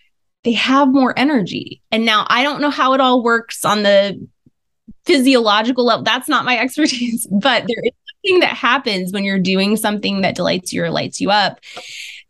they 0.47 0.53
have 0.53 0.89
more 0.89 1.13
energy. 1.19 1.83
And 1.91 2.07
now 2.07 2.25
I 2.29 2.45
don't 2.45 2.61
know 2.61 2.71
how 2.71 2.95
it 2.95 3.01
all 3.01 3.21
works 3.21 3.65
on 3.65 3.83
the 3.83 4.25
physiological 5.05 5.85
level. 5.85 6.05
That's 6.05 6.29
not 6.29 6.45
my 6.45 6.57
expertise, 6.61 7.27
but 7.27 7.65
there 7.67 7.83
is 7.83 7.93
something 8.13 8.41
that 8.41 8.57
happens 8.57 9.13
when 9.13 9.25
you're 9.25 9.41
doing 9.41 9.77
something 9.77 10.21
that 10.21 10.37
delights 10.37 10.73
you 10.73 10.85
or 10.85 10.91
lights 10.91 11.21
you 11.21 11.33
up 11.33 11.59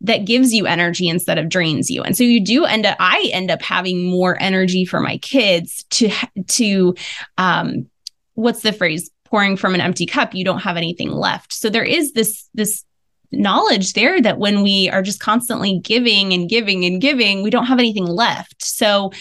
that 0.00 0.24
gives 0.24 0.54
you 0.54 0.64
energy 0.64 1.08
instead 1.08 1.36
of 1.36 1.50
drains 1.50 1.90
you. 1.90 2.02
And 2.02 2.16
so 2.16 2.24
you 2.24 2.42
do 2.42 2.64
end 2.64 2.86
up 2.86 2.96
I 2.98 3.28
end 3.34 3.50
up 3.50 3.60
having 3.60 4.06
more 4.06 4.40
energy 4.40 4.86
for 4.86 5.00
my 5.00 5.18
kids 5.18 5.84
to 5.90 6.10
to 6.48 6.94
um 7.36 7.86
what's 8.32 8.62
the 8.62 8.72
phrase 8.72 9.10
pouring 9.26 9.56
from 9.56 9.74
an 9.74 9.80
empty 9.80 10.06
cup 10.06 10.34
you 10.34 10.44
don't 10.44 10.60
have 10.60 10.76
anything 10.76 11.10
left. 11.10 11.52
So 11.52 11.70
there 11.70 11.84
is 11.84 12.12
this 12.12 12.48
this 12.54 12.84
knowledge 13.32 13.92
there 13.92 14.20
that 14.20 14.38
when 14.38 14.62
we 14.62 14.88
are 14.90 15.02
just 15.02 15.20
constantly 15.20 15.80
giving 15.80 16.32
and 16.32 16.48
giving 16.48 16.84
and 16.84 17.00
giving, 17.00 17.42
we 17.42 17.50
don't 17.50 17.66
have 17.66 17.78
anything 17.78 18.06
left. 18.06 18.64
So 18.64 19.12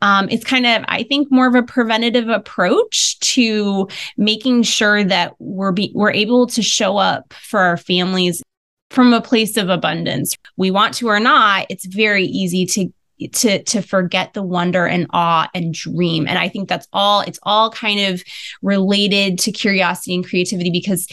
um, 0.00 0.28
it's 0.30 0.44
kind 0.44 0.66
of, 0.66 0.84
I 0.88 1.02
think, 1.02 1.30
more 1.30 1.48
of 1.48 1.54
a 1.54 1.62
preventative 1.62 2.28
approach 2.28 3.18
to 3.20 3.88
making 4.16 4.62
sure 4.62 5.04
that 5.04 5.34
we're 5.38 5.72
be, 5.72 5.92
we're 5.94 6.12
able 6.12 6.46
to 6.48 6.62
show 6.62 6.96
up 6.96 7.32
for 7.32 7.60
our 7.60 7.76
families 7.76 8.42
from 8.90 9.12
a 9.12 9.20
place 9.20 9.56
of 9.56 9.68
abundance. 9.68 10.34
We 10.56 10.70
want 10.70 10.94
to 10.94 11.08
or 11.08 11.20
not, 11.20 11.66
it's 11.68 11.84
very 11.84 12.24
easy 12.24 12.64
to 12.66 12.92
to 13.32 13.62
to 13.64 13.82
forget 13.82 14.34
the 14.34 14.42
wonder 14.42 14.86
and 14.86 15.06
awe 15.10 15.48
and 15.54 15.74
dream. 15.74 16.26
And 16.26 16.38
i 16.38 16.48
think 16.48 16.68
that's 16.68 16.88
all 16.92 17.20
it's 17.22 17.38
all 17.42 17.70
kind 17.70 18.00
of 18.00 18.22
related 18.62 19.38
to 19.40 19.52
curiosity 19.52 20.14
and 20.14 20.26
creativity 20.26 20.70
because 20.70 21.08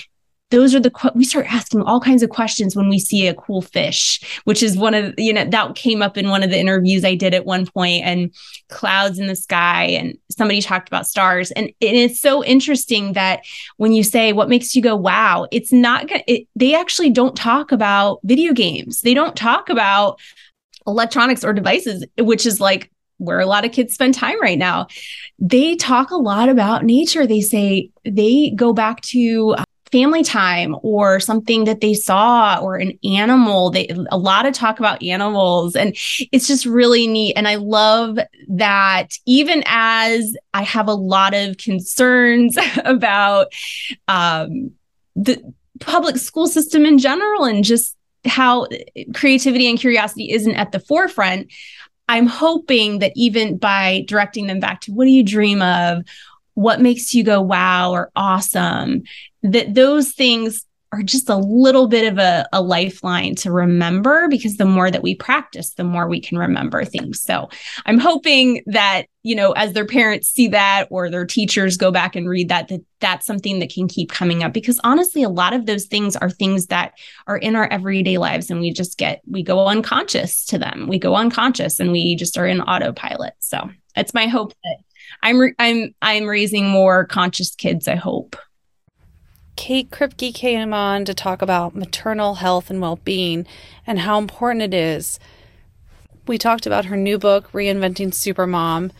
those 0.52 0.76
are 0.76 0.80
the 0.80 1.12
we 1.16 1.24
start 1.24 1.52
asking 1.52 1.82
all 1.82 2.00
kinds 2.00 2.22
of 2.22 2.30
questions 2.30 2.76
when 2.76 2.88
we 2.88 3.00
see 3.00 3.28
a 3.28 3.34
cool 3.34 3.64
fish 3.64 4.42
which 4.44 4.62
is 4.62 4.78
one 4.78 4.94
of 4.94 5.14
you 5.18 5.34
know 5.34 5.44
that 5.44 5.76
came 5.76 6.04
up 6.04 6.18
in 6.18 6.30
one 6.30 6.44
of 6.44 6.52
the 6.52 6.60
interviews 6.60 7.04
i 7.04 7.16
did 7.16 7.34
at 7.34 7.46
one 7.46 7.66
point 7.66 8.04
and 8.06 8.32
clouds 8.70 9.18
in 9.18 9.26
the 9.26 9.36
sky 9.36 9.86
and 9.86 10.16
somebody 10.36 10.62
talked 10.62 10.88
about 10.88 11.08
stars. 11.08 11.52
And, 11.52 11.68
and 11.68 11.76
it's 11.98 12.20
so 12.20 12.44
interesting 12.44 13.14
that 13.14 13.44
when 13.78 13.94
you 13.94 14.04
say 14.04 14.34
what 14.34 14.50
makes 14.50 14.76
you 14.76 14.82
go 14.82 14.96
wow? 14.96 15.48
It's 15.52 15.72
not 15.72 16.10
it, 16.28 16.48
they 16.56 16.76
actually 16.76 17.10
don't 17.10 17.36
talk 17.36 17.72
about 17.72 18.20
video 18.24 18.54
games. 18.54 19.02
They 19.02 19.14
don't 19.14 19.36
talk 19.36 19.70
about 19.70 20.20
electronics 20.88 21.44
or 21.44 21.54
devices 21.54 22.06
which 22.18 22.46
is 22.46 22.60
like 22.60 22.92
where 23.18 23.40
a 23.40 23.46
lot 23.46 23.66
of 23.66 23.72
kids 23.72 23.94
spend 23.94 24.14
time 24.14 24.40
right 24.42 24.58
now. 24.58 24.88
They 25.40 25.76
talk 25.76 26.12
a 26.12 26.18
lot 26.18 26.50
about 26.50 26.84
nature. 26.84 27.26
They 27.26 27.42
say 27.42 27.90
they 28.04 28.52
go 28.56 28.74
back 28.74 29.02
to 29.02 29.56
family 29.92 30.24
time 30.24 30.76
or 30.82 31.20
something 31.20 31.66
that 31.66 31.80
they 31.80 31.94
saw 31.94 32.60
or 32.62 32.76
an 32.76 32.98
animal. 33.04 33.70
They 33.70 33.88
a 34.12 34.18
lot 34.18 34.46
of 34.46 34.54
talk 34.54 34.80
about 34.80 35.02
animals 35.02 35.76
and 35.76 35.96
it's 36.32 36.48
just 36.48 36.66
really 36.66 37.08
neat 37.08 37.34
and 37.36 37.48
i 37.48 37.56
love 37.56 38.18
that 38.50 39.12
even 39.26 39.64
as 39.66 40.36
i 40.54 40.64
have 40.64 40.88
a 40.88 40.94
lot 40.94 41.34
of 41.34 41.58
concerns 41.58 42.58
about 42.86 43.48
um, 44.08 44.72
the 45.16 45.42
public 45.80 46.18
school 46.18 46.48
system 46.48 46.86
in 46.86 46.98
general 46.98 47.46
and 47.46 47.64
just 47.64 47.96
how 48.26 48.68
creativity 49.14 49.70
and 49.70 49.80
curiosity 49.80 50.32
isn't 50.32 50.56
at 50.56 50.72
the 50.72 50.80
forefront 50.80 51.52
i'm 52.10 52.28
hoping 52.28 53.00
that 53.00 53.12
even 53.16 53.58
by 53.58 54.04
directing 54.08 54.48
them 54.48 54.60
back 54.60 54.82
to 54.82 54.92
what 54.92 55.06
do 55.06 55.12
you 55.12 55.24
dream 55.24 55.62
of? 55.62 56.04
What 56.54 56.80
makes 56.80 57.14
you 57.14 57.24
go 57.24 57.42
wow 57.42 57.92
or 57.92 58.12
awesome? 58.16 59.04
that 59.52 59.74
those 59.74 60.12
things 60.12 60.66
are 60.96 61.04
just 61.04 61.30
a 61.30 61.36
little 61.36 61.88
bit 61.88 62.10
of 62.12 62.18
a, 62.18 62.48
a, 62.54 62.62
lifeline 62.62 63.36
to 63.36 63.52
remember 63.52 64.28
because 64.30 64.56
the 64.56 64.66
more 64.66 64.90
that 64.90 65.04
we 65.04 65.14
practice, 65.14 65.74
the 65.74 65.84
more 65.84 66.08
we 66.08 66.22
can 66.22 66.38
remember 66.38 66.86
things. 66.86 67.22
So 67.22 67.50
I'm 67.86 68.00
hoping 68.00 68.64
that, 68.68 69.08
you 69.24 69.36
know, 69.36 69.52
as 69.52 69.74
their 69.74 69.86
parents 69.86 70.30
see 70.30 70.48
that 70.50 70.88
or 70.90 71.10
their 71.10 71.26
teachers 71.26 71.76
go 71.76 71.92
back 71.92 72.16
and 72.16 72.30
read 72.30 72.48
that, 72.48 72.70
that 72.70 72.80
that's 73.02 73.26
something 73.26 73.60
that 73.60 73.74
can 73.74 73.90
keep 73.90 74.10
coming 74.10 74.42
up 74.42 74.54
because 74.54 74.80
honestly, 74.86 75.22
a 75.22 75.30
lot 75.30 75.54
of 75.54 75.66
those 75.66 75.86
things 75.86 76.16
are 76.16 76.30
things 76.30 76.68
that 76.68 76.94
are 77.28 77.38
in 77.38 77.58
our 77.58 77.68
everyday 77.68 78.18
lives 78.18 78.50
and 78.50 78.62
we 78.62 78.72
just 78.72 78.98
get, 78.98 79.22
we 79.30 79.44
go 79.44 79.68
unconscious 79.68 80.46
to 80.46 80.58
them. 80.58 80.88
We 80.88 80.98
go 80.98 81.16
unconscious 81.16 81.80
and 81.80 81.92
we 81.92 82.16
just 82.16 82.38
are 82.38 82.48
in 82.48 82.62
autopilot. 82.62 83.34
So 83.40 83.70
it's 83.98 84.14
my 84.14 84.28
hope 84.28 84.54
that 84.64 84.78
I'm, 85.22 85.54
I'm, 85.60 85.94
I'm 86.02 86.26
raising 86.26 86.70
more 86.70 87.06
conscious 87.06 87.54
kids, 87.54 87.90
I 87.90 87.96
hope. 87.96 88.38
Kate 89.56 89.90
Kripke 89.90 90.34
came 90.34 90.74
on 90.74 91.06
to 91.06 91.14
talk 91.14 91.42
about 91.42 91.76
maternal 91.76 92.36
health 92.36 92.70
and 92.70 92.82
well 92.82 92.98
being 92.98 93.46
and 93.88 94.00
how 94.00 94.18
important 94.18 94.62
it 94.62 94.74
is. 94.74 95.20
We 96.28 96.38
talked 96.38 96.66
about 96.66 96.86
her 96.86 96.98
new 96.98 97.18
book, 97.18 97.52
Reinventing 97.52 98.10
Supermom. 98.10 98.92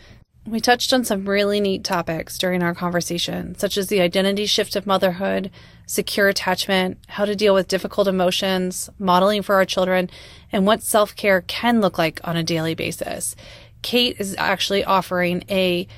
We 0.46 0.60
touched 0.60 0.92
on 0.92 1.04
some 1.04 1.28
really 1.28 1.60
neat 1.60 1.82
topics 1.82 2.38
during 2.38 2.62
our 2.62 2.74
conversation, 2.74 3.58
such 3.58 3.76
as 3.76 3.88
the 3.88 4.00
identity 4.00 4.46
shift 4.46 4.76
of 4.76 4.86
motherhood, 4.86 5.50
secure 5.86 6.28
attachment, 6.28 6.98
how 7.08 7.24
to 7.24 7.34
deal 7.34 7.52
with 7.52 7.66
difficult 7.66 8.06
emotions, 8.06 8.88
modeling 8.98 9.42
for 9.42 9.56
our 9.56 9.64
children, 9.64 10.08
and 10.52 10.64
what 10.64 10.84
self 10.84 11.16
care 11.16 11.40
can 11.42 11.80
look 11.80 11.98
like 11.98 12.20
on 12.22 12.36
a 12.36 12.44
daily 12.44 12.74
basis. 12.74 13.34
Kate 13.82 14.16
is 14.20 14.36
actually 14.38 14.84
offering 14.84 15.44
a 15.50 15.88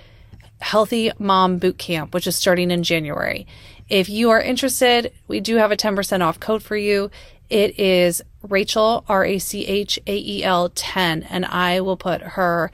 healthy 0.61 1.12
mom 1.19 1.59
boot 1.59 1.79
camp, 1.79 2.15
which 2.15 2.27
is 2.27 2.35
starting 2.35 2.71
in 2.71 2.83
January. 2.83 3.47
If 3.88 4.11
you 4.11 4.28
are 4.30 4.40
interested, 4.40 5.12
we 5.28 5.40
do 5.40 5.57
have 5.57 5.73
a 5.73 5.76
10% 5.76 6.21
off 6.21 6.38
code 6.38 6.62
for 6.62 6.76
you. 6.76 7.11
It 7.49 7.78
is 7.80 8.21
Rachel, 8.42 9.04
R 9.09 9.25
A 9.25 9.38
C 9.38 9.66
H 9.66 9.99
A 10.07 10.14
E 10.14 10.45
L 10.45 10.68
10, 10.68 11.23
and 11.23 11.47
I 11.47 11.80
will 11.80 11.97
put 11.97 12.21
her 12.21 12.71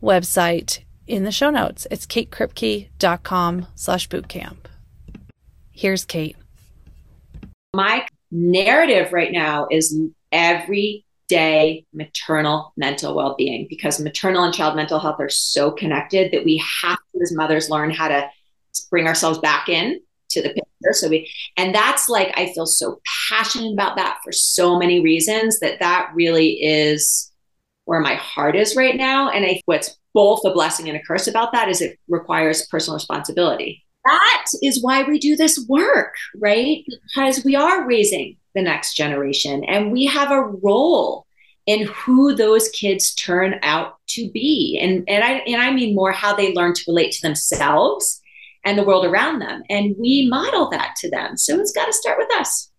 website 0.00 0.80
in 1.08 1.24
the 1.24 1.32
show 1.32 1.50
notes. 1.50 1.88
It's 1.90 2.06
katekripke.com 2.06 3.66
slash 3.74 4.08
bootcamp. 4.08 4.58
Here's 5.72 6.04
Kate. 6.04 6.36
My 7.74 8.06
narrative 8.30 9.12
right 9.12 9.32
now 9.32 9.66
is 9.72 9.98
everyday 10.30 11.84
maternal 11.92 12.72
mental 12.76 13.16
well-being 13.16 13.66
because 13.68 13.98
maternal 13.98 14.44
and 14.44 14.54
child 14.54 14.76
mental 14.76 15.00
health 15.00 15.16
are 15.18 15.28
so 15.28 15.72
connected 15.72 16.30
that 16.30 16.44
we 16.44 16.62
have 16.82 16.98
to 17.12 17.20
as 17.20 17.32
mothers 17.34 17.68
learn 17.68 17.90
how 17.90 18.06
to 18.06 18.30
bring 18.90 19.08
ourselves 19.08 19.38
back 19.38 19.68
in 19.68 20.00
to 20.30 20.42
the 20.42 20.48
picture. 20.48 20.92
So 20.92 21.08
we, 21.08 21.30
and 21.56 21.74
that's 21.74 22.08
like, 22.08 22.32
I 22.36 22.52
feel 22.52 22.66
so 22.66 23.00
passionate 23.28 23.72
about 23.72 23.96
that 23.96 24.18
for 24.24 24.32
so 24.32 24.78
many 24.78 25.00
reasons 25.00 25.60
that 25.60 25.80
that 25.80 26.10
really 26.14 26.62
is 26.62 27.30
where 27.84 28.00
my 28.00 28.14
heart 28.14 28.56
is 28.56 28.76
right 28.76 28.96
now. 28.96 29.30
And 29.30 29.44
I, 29.44 29.60
what's 29.66 29.96
both 30.14 30.40
a 30.44 30.52
blessing 30.52 30.88
and 30.88 30.96
a 30.96 31.02
curse 31.02 31.26
about 31.26 31.52
that 31.52 31.68
is 31.68 31.80
it 31.80 31.98
requires 32.08 32.66
personal 32.68 32.96
responsibility. 32.96 33.84
that 34.04 34.46
is 34.62 34.82
why 34.82 35.02
we 35.02 35.18
do 35.18 35.36
this 35.36 35.64
work, 35.68 36.14
right? 36.36 36.84
Because 37.08 37.44
we 37.44 37.56
are 37.56 37.86
raising 37.86 38.36
the 38.54 38.62
next 38.62 38.94
generation 38.94 39.64
and 39.64 39.90
we 39.90 40.06
have 40.06 40.30
a 40.30 40.42
role 40.42 41.26
in 41.66 41.86
who 41.86 42.34
those 42.34 42.68
kids 42.70 43.14
turn 43.14 43.58
out 43.62 43.96
to 44.06 44.30
be. 44.30 44.78
And, 44.80 45.04
and, 45.08 45.24
I, 45.24 45.32
and 45.46 45.60
I 45.62 45.72
mean 45.72 45.94
more 45.94 46.12
how 46.12 46.34
they 46.34 46.52
learn 46.52 46.74
to 46.74 46.84
relate 46.86 47.12
to 47.12 47.22
themselves 47.22 48.20
and 48.64 48.78
the 48.78 48.84
world 48.84 49.04
around 49.04 49.40
them. 49.40 49.62
And 49.68 49.94
we 49.98 50.28
model 50.28 50.70
that 50.70 50.94
to 51.00 51.10
them. 51.10 51.36
So 51.36 51.58
it's 51.60 51.72
got 51.72 51.86
to 51.86 51.92
start 51.92 52.18
with 52.18 52.32
us. 52.34 52.70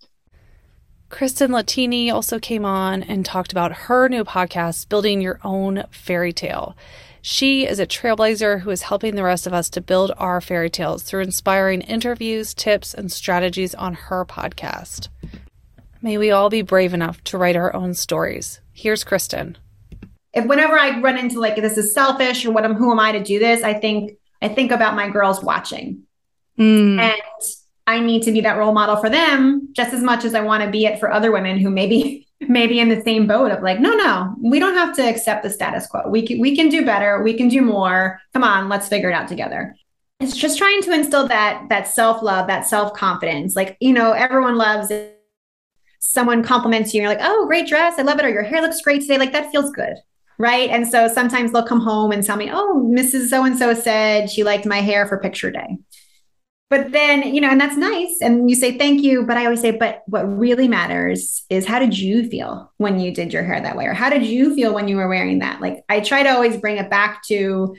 Kristen 1.10 1.52
Lettini 1.52 2.12
also 2.12 2.40
came 2.40 2.66
on 2.66 3.04
and 3.04 3.26
talked 3.26 3.52
about 3.52 3.72
her 3.74 4.10
new 4.10 4.24
podcast, 4.24 4.90
Building 4.90 5.22
Your 5.22 5.40
Own 5.44 5.84
Fairy 5.92 6.34
Tale. 6.34 6.76
She 7.22 7.66
is 7.66 7.80
a 7.80 7.88
trailblazer 7.88 8.62
who 8.62 8.70
is 8.70 8.84
helping 8.84 9.16
the 9.16 9.24
rest 9.24 9.48
of 9.48 9.54
us 9.54 9.70
to 9.72 9.82
build 9.82 10.12
our 10.18 10.42
fairy 10.42 10.70
tales 10.70 11.04
through 11.04 11.22
inspiring 11.22 11.82
interviews, 11.82 12.54
tips, 12.54 12.94
and 12.94 13.12
strategies 13.12 13.74
on 13.74 13.94
her 13.94 14.26
podcast. 14.26 15.08
May 16.02 16.18
we 16.18 16.32
all 16.32 16.50
be 16.50 16.62
brave 16.62 16.94
enough 16.94 17.24
to 17.24 17.38
write 17.38 17.56
our 17.56 17.74
own 17.76 17.94
stories. 17.94 18.60
Here's 18.74 19.04
Kristen. 19.04 19.58
If 20.34 20.46
whenever 20.46 20.78
I 20.78 21.00
run 21.00 21.18
into 21.18 21.40
like 21.40 21.56
this 21.56 21.78
is 21.78 21.94
selfish 21.94 22.46
or 22.46 22.52
what 22.52 22.66
am 22.66 22.76
who 22.76 22.92
am 22.92 23.00
I 23.00 23.14
to 23.14 23.24
do 23.24 23.40
this, 23.40 23.64
I 23.64 23.74
think 23.74 24.18
I 24.42 24.50
think 24.50 24.72
about 24.72 24.96
my 24.96 25.10
girls 25.10 25.44
watching. 25.44 26.04
Mm. 26.60 27.00
And 27.00 27.22
I 27.88 28.00
need 28.00 28.24
to 28.24 28.32
be 28.32 28.42
that 28.42 28.58
role 28.58 28.74
model 28.74 28.98
for 28.98 29.10
them 29.10 29.70
just 29.74 29.94
as 29.94 30.02
much 30.02 30.26
as 30.26 30.34
I 30.34 30.42
want 30.42 30.64
to 30.64 30.70
be 30.70 30.86
it 30.86 31.00
for 31.00 31.12
other 31.12 31.32
women 31.32 31.60
who 31.60 31.70
maybe 31.70 32.28
maybe 32.42 32.80
in 32.80 32.90
the 32.90 33.02
same 33.02 33.28
boat 33.28 33.52
of 33.52 33.64
like, 33.64 33.80
no, 33.80 33.94
no, 33.94 34.36
we 34.42 34.60
don't 34.60 34.76
have 34.76 34.96
to 34.96 35.02
accept 35.02 35.44
the 35.44 35.50
status 35.50 35.88
quo. 35.88 36.08
We 36.08 36.26
can, 36.26 36.40
we 36.40 36.56
can 36.56 36.70
do 36.70 36.86
better. 36.86 37.24
We 37.24 37.34
can 37.34 37.48
do 37.48 37.62
more. 37.62 38.20
Come 38.34 38.44
on, 38.44 38.68
let's 38.68 38.88
figure 38.88 39.10
it 39.10 39.14
out 39.14 39.28
together. 39.28 39.76
It's 40.20 40.36
just 40.36 40.58
trying 40.58 40.82
to 40.84 40.94
instill 40.94 41.28
that 41.28 41.68
that 41.70 41.88
self 41.88 42.22
love, 42.24 42.48
that 42.48 42.68
self 42.68 42.94
confidence. 42.94 43.56
Like 43.56 43.78
you 43.80 43.94
know, 43.94 44.14
everyone 44.14 44.56
loves 44.56 44.90
it. 44.90 45.12
Someone 46.00 46.44
compliments 46.44 46.94
you, 46.94 47.02
and 47.02 47.04
you're 47.04 47.18
like, 47.18 47.28
"Oh, 47.28 47.46
great 47.48 47.68
dress! 47.68 47.96
I 47.98 48.04
love 48.04 48.20
it." 48.20 48.26
Or 48.26 48.30
your 48.30 48.44
hair 48.44 48.62
looks 48.62 48.82
great 48.82 49.02
today. 49.02 49.18
Like 49.18 49.34
that 49.34 49.52
feels 49.52 49.72
good, 49.72 49.96
right? 50.38 50.70
And 50.70 50.88
so 50.88 51.08
sometimes 51.08 51.52
they'll 51.52 51.66
come 51.66 51.82
home 51.82 52.12
and 52.12 52.24
tell 52.24 52.38
me, 52.38 52.50
"Oh, 52.52 52.84
Mrs. 52.94 53.30
So 53.30 53.44
and 53.44 53.58
So 53.58 53.74
said 53.74 54.30
she 54.30 54.44
liked 54.44 54.66
my 54.66 54.82
hair 54.82 55.08
for 55.08 55.18
picture 55.20 55.52
day." 55.52 55.78
but 56.70 56.92
then 56.92 57.34
you 57.34 57.40
know 57.40 57.50
and 57.50 57.62
that's 57.62 57.78
nice 57.78 58.18
and 58.22 58.50
you 58.50 58.56
say 58.56 58.78
thank 58.78 59.02
you 59.02 59.24
but 59.24 59.38
i 59.38 59.46
always 59.46 59.62
say 59.62 59.72
but 59.72 60.04
what 60.08 60.24
really 60.24 60.68
matters 60.68 61.44
is 61.50 61.66
how 61.66 61.80
did 61.80 61.98
you 61.98 62.28
feel 62.30 62.72
when 62.78 63.00
you 63.00 63.14
did 63.14 63.32
your 63.32 63.44
hair 63.44 63.62
that 63.62 63.78
way 63.78 63.86
or 63.86 63.94
how 63.94 64.10
did 64.10 64.26
you 64.26 64.54
feel 64.56 64.74
when 64.74 64.88
you 64.88 64.96
were 64.96 65.08
wearing 65.08 65.40
that 65.40 65.62
like 65.62 65.84
i 65.90 66.00
try 66.00 66.24
to 66.24 66.30
always 66.30 66.58
bring 66.58 66.78
it 66.78 66.90
back 66.90 67.22
to 67.28 67.76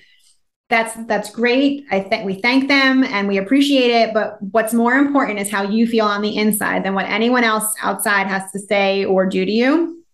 that's 0.68 0.94
that's 1.06 1.30
great 1.30 1.84
i 1.90 2.00
think 2.00 2.24
we 2.24 2.40
thank 2.40 2.68
them 2.68 3.04
and 3.04 3.28
we 3.28 3.38
appreciate 3.38 3.90
it 3.90 4.14
but 4.14 4.38
what's 4.52 4.74
more 4.74 4.94
important 4.94 5.38
is 5.38 5.50
how 5.50 5.62
you 5.62 5.86
feel 5.86 6.06
on 6.06 6.22
the 6.22 6.36
inside 6.36 6.84
than 6.84 6.94
what 6.94 7.06
anyone 7.06 7.44
else 7.44 7.74
outside 7.82 8.26
has 8.26 8.50
to 8.52 8.58
say 8.58 9.04
or 9.04 9.26
do 9.26 9.44
to 9.44 9.52
you 9.52 10.04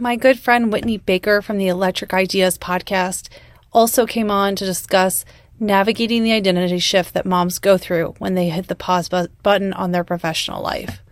my 0.00 0.16
good 0.16 0.38
friend 0.38 0.72
whitney 0.72 0.96
baker 0.96 1.42
from 1.42 1.58
the 1.58 1.68
electric 1.68 2.14
ideas 2.14 2.56
podcast 2.56 3.28
also 3.72 4.06
came 4.06 4.30
on 4.30 4.56
to 4.56 4.64
discuss 4.64 5.24
navigating 5.60 6.24
the 6.24 6.32
identity 6.32 6.78
shift 6.78 7.12
that 7.12 7.26
moms 7.26 7.58
go 7.58 7.76
through 7.76 8.14
when 8.18 8.34
they 8.34 8.48
hit 8.48 8.68
the 8.68 8.74
pause 8.74 9.10
bu- 9.10 9.28
button 9.42 9.74
on 9.74 9.92
their 9.92 10.02
professional 10.02 10.62
life. 10.62 11.02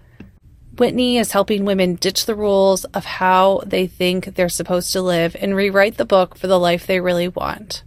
Whitney 0.78 1.18
is 1.18 1.33
helping 1.33 1.64
women 1.64 1.97
ditch 1.97 2.25
the 2.25 2.35
rules 2.35 2.85
of 2.87 3.04
how 3.04 3.62
they 3.66 3.87
think 3.87 4.35
they're 4.35 4.49
supposed 4.49 4.92
to 4.92 5.02
live 5.02 5.37
and 5.38 5.54
rewrite 5.54 5.99
the 5.99 6.04
book 6.07 6.38
for 6.38 6.47
the 6.47 6.59
life 6.59 6.87
they 6.87 7.00
really 7.00 7.28
want. 7.28 7.83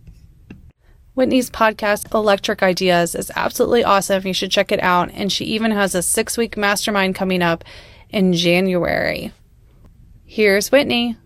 Whitney's 1.15 1.49
podcast, 1.49 2.13
Electric 2.13 2.61
Ideas, 2.61 3.15
is 3.15 3.31
absolutely 3.35 3.83
awesome. 3.83 4.27
You 4.27 4.33
should 4.33 4.51
check 4.51 4.71
it 4.71 4.81
out. 4.81 5.09
And 5.13 5.31
she 5.31 5.45
even 5.45 5.71
has 5.71 5.95
a 5.95 6.01
six 6.01 6.37
week 6.37 6.55
mastermind 6.57 7.15
coming 7.15 7.41
up 7.41 7.63
in 8.09 8.33
January. 8.33 9.33
Here's 10.31 10.71
Whitney. 10.71 11.17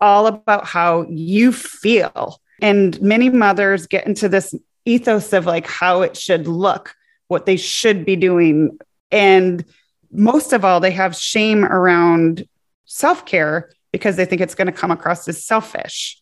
All 0.00 0.26
about 0.26 0.64
how 0.64 1.04
you 1.10 1.52
feel. 1.52 2.40
And 2.62 2.98
many 3.02 3.28
mothers 3.28 3.86
get 3.86 4.06
into 4.06 4.30
this 4.30 4.54
ethos 4.86 5.34
of 5.34 5.44
like 5.44 5.66
how 5.66 6.00
it 6.00 6.16
should 6.16 6.48
look, 6.48 6.94
what 7.28 7.44
they 7.44 7.58
should 7.58 8.06
be 8.06 8.16
doing. 8.16 8.78
And 9.10 9.62
most 10.10 10.54
of 10.54 10.64
all, 10.64 10.80
they 10.80 10.92
have 10.92 11.14
shame 11.14 11.66
around 11.66 12.48
self 12.86 13.26
care 13.26 13.70
because 13.92 14.16
they 14.16 14.24
think 14.24 14.40
it's 14.40 14.54
going 14.54 14.68
to 14.68 14.72
come 14.72 14.90
across 14.90 15.28
as 15.28 15.44
selfish. 15.44 16.18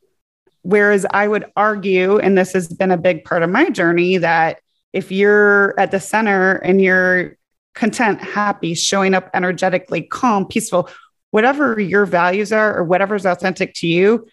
Whereas 0.63 1.07
I 1.13 1.29
would 1.29 1.45
argue, 1.55 2.19
and 2.19 2.37
this 2.37 2.53
has 2.55 2.67
been 2.67 2.91
a 2.91 2.97
big 2.97 3.23
part 3.23 3.45
of 3.45 3.51
my 3.51 3.71
journey, 3.71 4.17
that 4.17 4.59
if 4.93 5.13
you're 5.13 5.79
at 5.79 5.93
the 5.93 6.01
center 6.01 6.57
and 6.57 6.81
you're 6.81 7.37
content, 7.75 8.21
happy, 8.21 8.75
showing 8.75 9.15
up 9.15 9.31
energetically, 9.35 10.03
calm, 10.03 10.47
peaceful, 10.47 10.89
whatever 11.35 11.81
your 11.81 12.07
values 12.07 12.53
are 12.53 12.79
or 12.79 12.85
whatever's 12.85 13.27
authentic 13.27 13.75
to 13.75 13.89
you, 13.89 14.25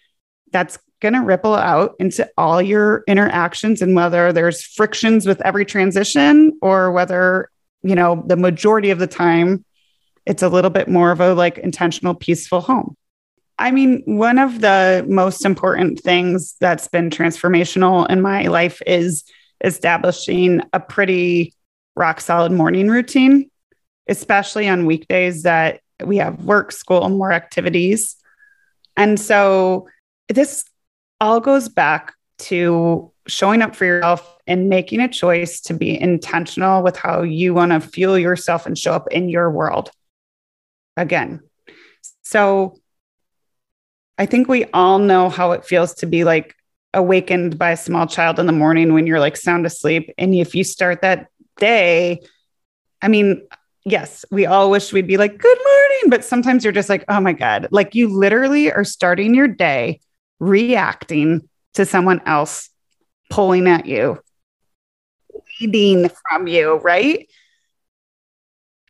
that's 0.52 0.78
going 1.00 1.14
to 1.14 1.20
ripple 1.20 1.56
out 1.56 1.96
into 1.98 2.30
all 2.38 2.62
your 2.62 3.02
interactions 3.08 3.82
and 3.82 3.96
whether 3.96 4.32
there's 4.32 4.62
frictions 4.62 5.26
with 5.26 5.40
every 5.40 5.64
transition 5.64 6.56
or 6.62 6.92
whether, 6.92 7.50
you 7.82 7.96
know, 7.96 8.22
the 8.28 8.36
majority 8.36 8.90
of 8.90 9.00
the 9.00 9.08
time 9.08 9.64
it's 10.26 10.44
a 10.44 10.48
little 10.48 10.70
bit 10.70 10.86
more 10.86 11.10
of 11.10 11.20
a 11.20 11.34
like 11.34 11.58
intentional, 11.58 12.14
peaceful 12.14 12.60
home. 12.60 12.96
I 13.58 13.72
mean, 13.72 14.04
one 14.06 14.38
of 14.38 14.60
the 14.60 15.04
most 15.08 15.44
important 15.44 15.98
things 15.98 16.54
that's 16.60 16.86
been 16.86 17.10
transformational 17.10 18.08
in 18.10 18.20
my 18.20 18.46
life 18.46 18.80
is 18.86 19.24
establishing 19.64 20.60
a 20.72 20.78
pretty 20.78 21.52
rock 21.96 22.20
solid 22.20 22.52
morning 22.52 22.86
routine, 22.86 23.50
especially 24.08 24.68
on 24.68 24.86
weekdays 24.86 25.42
that 25.42 25.80
we 26.06 26.18
have 26.18 26.44
work, 26.44 26.72
school, 26.72 27.04
and 27.04 27.16
more 27.16 27.32
activities. 27.32 28.16
And 28.96 29.18
so 29.18 29.88
this 30.28 30.64
all 31.20 31.40
goes 31.40 31.68
back 31.68 32.14
to 32.38 33.12
showing 33.28 33.62
up 33.62 33.76
for 33.76 33.84
yourself 33.84 34.36
and 34.46 34.68
making 34.68 35.00
a 35.00 35.08
choice 35.08 35.60
to 35.60 35.74
be 35.74 36.00
intentional 36.00 36.82
with 36.82 36.96
how 36.96 37.22
you 37.22 37.54
want 37.54 37.72
to 37.72 37.80
fuel 37.80 38.18
yourself 38.18 38.66
and 38.66 38.76
show 38.76 38.92
up 38.92 39.06
in 39.10 39.28
your 39.28 39.50
world. 39.50 39.90
Again, 40.96 41.40
so 42.22 42.76
I 44.18 44.26
think 44.26 44.48
we 44.48 44.64
all 44.66 44.98
know 44.98 45.28
how 45.28 45.52
it 45.52 45.64
feels 45.64 45.94
to 45.94 46.06
be 46.06 46.24
like 46.24 46.54
awakened 46.94 47.58
by 47.58 47.70
a 47.70 47.76
small 47.76 48.06
child 48.06 48.38
in 48.38 48.46
the 48.46 48.52
morning 48.52 48.92
when 48.92 49.06
you're 49.06 49.20
like 49.20 49.36
sound 49.36 49.64
asleep. 49.64 50.10
And 50.18 50.34
if 50.34 50.54
you 50.54 50.64
start 50.64 51.02
that 51.02 51.28
day, 51.56 52.20
I 53.00 53.08
mean, 53.08 53.46
yes, 53.84 54.24
we 54.30 54.46
all 54.46 54.70
wish 54.70 54.92
we'd 54.92 55.06
be 55.06 55.16
like, 55.16 55.38
good 55.38 55.58
morning, 55.58 56.10
but 56.10 56.24
sometimes 56.24 56.64
you're 56.64 56.72
just 56.72 56.88
like, 56.88 57.04
oh 57.08 57.20
my 57.20 57.32
God, 57.32 57.68
like 57.70 57.94
you 57.94 58.08
literally 58.08 58.72
are 58.72 58.84
starting 58.84 59.34
your 59.34 59.48
day 59.48 60.00
reacting 60.38 61.48
to 61.74 61.84
someone 61.86 62.20
else 62.26 62.68
pulling 63.30 63.66
at 63.66 63.86
you, 63.86 64.18
leading 65.60 66.10
from 66.28 66.46
you, 66.46 66.74
right? 66.76 67.28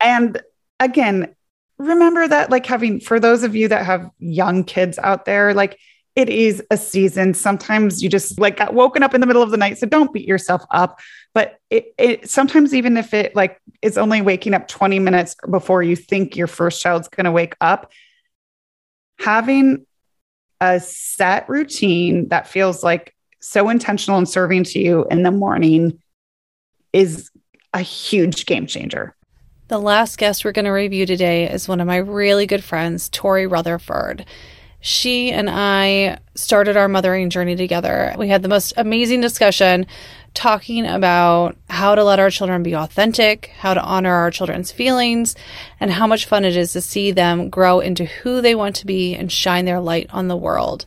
And 0.03 0.41
again, 0.81 1.35
remember 1.79 2.27
that, 2.27 2.51
like, 2.51 2.67
having 2.67 3.01
for 3.01 3.21
those 3.21 3.45
of 3.45 3.55
you 3.55 3.69
that 3.69 3.87
have 3.87 4.11
young 4.19 4.65
kids 4.65 4.99
out 4.99 5.25
there, 5.25 5.55
like, 5.55 5.79
it 6.15 6.29
is 6.29 6.63
a 6.71 6.77
season. 6.77 7.33
Sometimes 7.33 8.03
you 8.03 8.09
just 8.09 8.39
like 8.39 8.57
got 8.57 8.75
woken 8.75 9.03
up 9.03 9.15
in 9.15 9.21
the 9.21 9.27
middle 9.27 9.43
of 9.43 9.51
the 9.51 9.57
night. 9.57 9.79
So 9.79 9.87
don't 9.87 10.13
beat 10.13 10.29
yourself 10.29 10.63
up. 10.71 11.01
But 11.33 11.59
it, 11.71 11.95
it 11.99 12.29
sometimes, 12.29 12.75
even 12.75 12.97
if 12.97 13.15
it 13.15 13.35
like 13.35 13.61
is 13.81 13.97
only 13.97 14.21
waking 14.21 14.53
up 14.53 14.69
20 14.69 14.99
minutes 14.99 15.37
before 15.51 15.83
you 15.83 15.97
think 15.97 16.37
your 16.37 16.47
first 16.47 16.83
child's 16.83 17.09
going 17.09 17.25
to 17.25 17.33
wake 17.33 17.55
up, 17.61 17.91
having 19.19 19.87
a 20.61 20.81
set 20.81 21.49
routine 21.49 22.29
that 22.29 22.47
feels 22.47 22.85
like 22.85 23.15
so 23.41 23.69
intentional 23.69 24.19
and 24.19 24.29
serving 24.29 24.65
to 24.65 24.79
you 24.79 25.07
in 25.11 25.23
the 25.23 25.31
morning 25.31 26.01
is 26.93 27.31
a 27.73 27.81
huge 27.81 28.45
game 28.45 28.67
changer. 28.67 29.17
The 29.69 29.81
last 29.81 30.19
guest 30.19 30.45
we're 30.45 30.53
going 30.53 30.67
to 30.67 30.71
review 30.71 31.07
today 31.07 31.51
is 31.51 31.67
one 31.67 31.81
of 31.81 31.87
my 31.87 31.97
really 31.97 32.47
good 32.47 32.63
friends, 32.63 33.09
Tori 33.09 33.47
Rutherford. 33.47 34.27
She 34.85 35.31
and 35.31 35.49
I 35.49 36.19
started 36.35 36.77
our 36.77 36.89
mothering 36.89 37.31
journey 37.31 37.55
together. 37.55 38.15
We 38.19 38.27
had 38.27 38.43
the 38.43 38.49
most 38.49 38.73
amazing 38.77 39.21
discussion 39.21 39.87
talking 40.35 40.87
about 40.87 41.57
how 41.71 41.95
to 41.95 42.03
let 42.03 42.19
our 42.19 42.31
children 42.31 42.65
be 42.65 42.75
authentic, 42.75 43.53
how 43.59 43.75
to 43.75 43.81
honor 43.81 44.13
our 44.13 44.33
children's 44.33 44.73
feelings, 44.73 45.37
and 45.79 45.93
how 45.93 46.09
much 46.09 46.27
fun 46.27 46.45
it 46.45 46.57
is 46.57 46.73
to 46.73 46.81
see 46.81 47.13
them 47.13 47.49
grow 47.49 47.79
into 47.79 48.07
who 48.07 48.41
they 48.41 48.57
want 48.57 48.75
to 48.77 48.87
be 48.87 49.15
and 49.15 49.31
shine 49.31 49.67
their 49.67 49.81
light 49.81 50.09
on 50.11 50.27
the 50.27 50.37
world. 50.37 50.85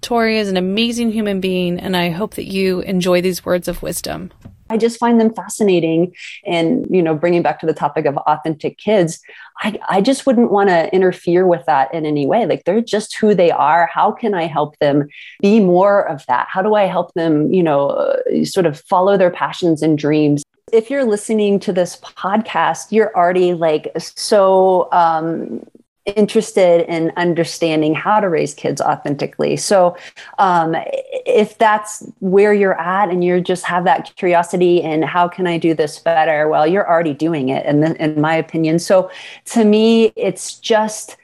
Tori 0.00 0.38
is 0.38 0.48
an 0.48 0.56
amazing 0.56 1.10
human 1.10 1.40
being, 1.40 1.80
and 1.80 1.96
I 1.96 2.10
hope 2.10 2.34
that 2.34 2.52
you 2.52 2.82
enjoy 2.82 3.20
these 3.20 3.44
words 3.44 3.66
of 3.66 3.82
wisdom. 3.82 4.30
I 4.72 4.78
just 4.78 4.98
find 4.98 5.20
them 5.20 5.34
fascinating. 5.34 6.14
And, 6.46 6.86
you 6.90 7.02
know, 7.02 7.14
bringing 7.14 7.42
back 7.42 7.60
to 7.60 7.66
the 7.66 7.74
topic 7.74 8.06
of 8.06 8.16
authentic 8.16 8.78
kids, 8.78 9.20
I, 9.62 9.78
I 9.88 10.00
just 10.00 10.24
wouldn't 10.26 10.50
want 10.50 10.70
to 10.70 10.92
interfere 10.94 11.46
with 11.46 11.64
that 11.66 11.92
in 11.92 12.06
any 12.06 12.24
way. 12.26 12.46
Like 12.46 12.64
they're 12.64 12.80
just 12.80 13.16
who 13.18 13.34
they 13.34 13.50
are. 13.50 13.86
How 13.92 14.10
can 14.10 14.32
I 14.34 14.46
help 14.46 14.78
them 14.78 15.08
be 15.40 15.60
more 15.60 16.08
of 16.08 16.24
that? 16.26 16.48
How 16.50 16.62
do 16.62 16.74
I 16.74 16.84
help 16.84 17.12
them, 17.12 17.52
you 17.52 17.62
know, 17.62 17.90
uh, 17.90 18.44
sort 18.44 18.64
of 18.64 18.80
follow 18.80 19.18
their 19.18 19.30
passions 19.30 19.82
and 19.82 19.98
dreams? 19.98 20.42
If 20.72 20.88
you're 20.88 21.04
listening 21.04 21.60
to 21.60 21.72
this 21.72 21.96
podcast, 22.00 22.92
you're 22.92 23.14
already 23.14 23.52
like 23.52 23.92
so 23.98 24.88
um, 24.90 25.66
interested 26.04 26.84
in 26.92 27.12
understanding 27.16 27.94
how 27.94 28.20
to 28.20 28.28
raise 28.28 28.54
kids 28.54 28.80
authentically. 28.80 29.56
So, 29.56 29.96
um, 30.38 30.74
if 31.24 31.58
that's 31.58 32.04
where 32.18 32.52
you're 32.52 32.78
at 32.78 33.08
and 33.08 33.22
you 33.22 33.40
just 33.40 33.64
have 33.64 33.84
that 33.84 34.12
curiosity 34.16 34.82
and 34.82 35.04
how 35.04 35.28
can 35.28 35.46
I 35.46 35.58
do 35.58 35.74
this 35.74 35.98
better? 35.98 36.48
Well, 36.48 36.66
you're 36.66 36.88
already 36.88 37.14
doing 37.14 37.50
it, 37.50 37.64
in, 37.66 37.80
the, 37.80 38.02
in 38.02 38.20
my 38.20 38.34
opinion. 38.34 38.78
So, 38.78 39.10
to 39.46 39.64
me, 39.64 40.12
it's 40.16 40.58
just 40.58 41.16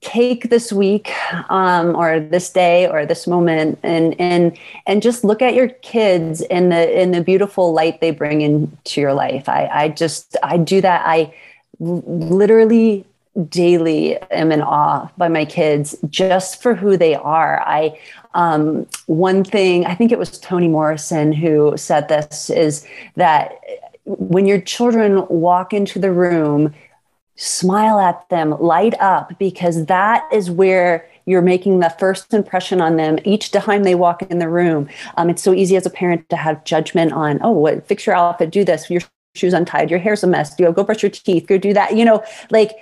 take 0.00 0.50
this 0.50 0.72
week 0.72 1.12
um, 1.50 1.96
or 1.96 2.20
this 2.20 2.50
day 2.50 2.86
or 2.86 3.06
this 3.06 3.26
moment 3.26 3.78
and 3.82 4.14
and 4.20 4.56
and 4.86 5.02
just 5.02 5.24
look 5.24 5.42
at 5.42 5.54
your 5.54 5.68
kids 5.68 6.42
in 6.42 6.68
the 6.68 7.00
in 7.00 7.10
the 7.10 7.20
beautiful 7.20 7.72
light 7.72 8.00
they 8.00 8.10
bring 8.10 8.42
into 8.42 9.00
your 9.00 9.14
life 9.14 9.48
i 9.48 9.66
i 9.72 9.88
just 9.88 10.36
i 10.42 10.56
do 10.58 10.80
that 10.80 11.02
i 11.06 11.34
literally 11.80 13.04
daily 13.48 14.16
am 14.30 14.50
in 14.50 14.62
awe 14.62 15.10
by 15.18 15.28
my 15.28 15.44
kids 15.44 15.94
just 16.08 16.62
for 16.62 16.74
who 16.74 16.96
they 16.96 17.14
are. 17.14 17.62
I 17.66 17.98
um, 18.34 18.86
one 19.06 19.44
thing 19.44 19.86
I 19.86 19.94
think 19.94 20.12
it 20.12 20.18
was 20.18 20.38
Toni 20.38 20.68
Morrison 20.68 21.32
who 21.32 21.76
said 21.76 22.08
this 22.08 22.50
is 22.50 22.86
that 23.16 23.58
when 24.04 24.46
your 24.46 24.60
children 24.60 25.26
walk 25.28 25.72
into 25.72 25.98
the 25.98 26.12
room, 26.12 26.74
smile 27.36 27.98
at 27.98 28.28
them, 28.28 28.50
light 28.60 28.94
up 29.00 29.38
because 29.38 29.86
that 29.86 30.26
is 30.32 30.50
where 30.50 31.08
you're 31.26 31.42
making 31.42 31.80
the 31.80 31.94
first 31.98 32.32
impression 32.32 32.80
on 32.80 32.96
them 32.96 33.18
each 33.24 33.50
time 33.50 33.82
they 33.82 33.94
walk 33.94 34.22
in 34.22 34.38
the 34.38 34.48
room. 34.48 34.88
Um, 35.16 35.28
it's 35.28 35.42
so 35.42 35.52
easy 35.52 35.76
as 35.76 35.84
a 35.84 35.90
parent 35.90 36.28
to 36.30 36.36
have 36.36 36.64
judgment 36.64 37.12
on, 37.12 37.40
oh, 37.42 37.50
what, 37.50 37.86
fix 37.86 38.06
your 38.06 38.14
outfit, 38.14 38.50
do 38.50 38.64
this, 38.64 38.88
your 38.88 39.02
shoes 39.34 39.52
untied, 39.52 39.90
your 39.90 39.98
hair's 39.98 40.22
a 40.22 40.26
mess, 40.26 40.54
do 40.54 40.70
go 40.72 40.84
brush 40.84 41.02
your 41.02 41.10
teeth, 41.10 41.46
go 41.46 41.58
do 41.58 41.74
that. 41.74 41.96
You 41.96 42.04
know, 42.04 42.22
like 42.50 42.76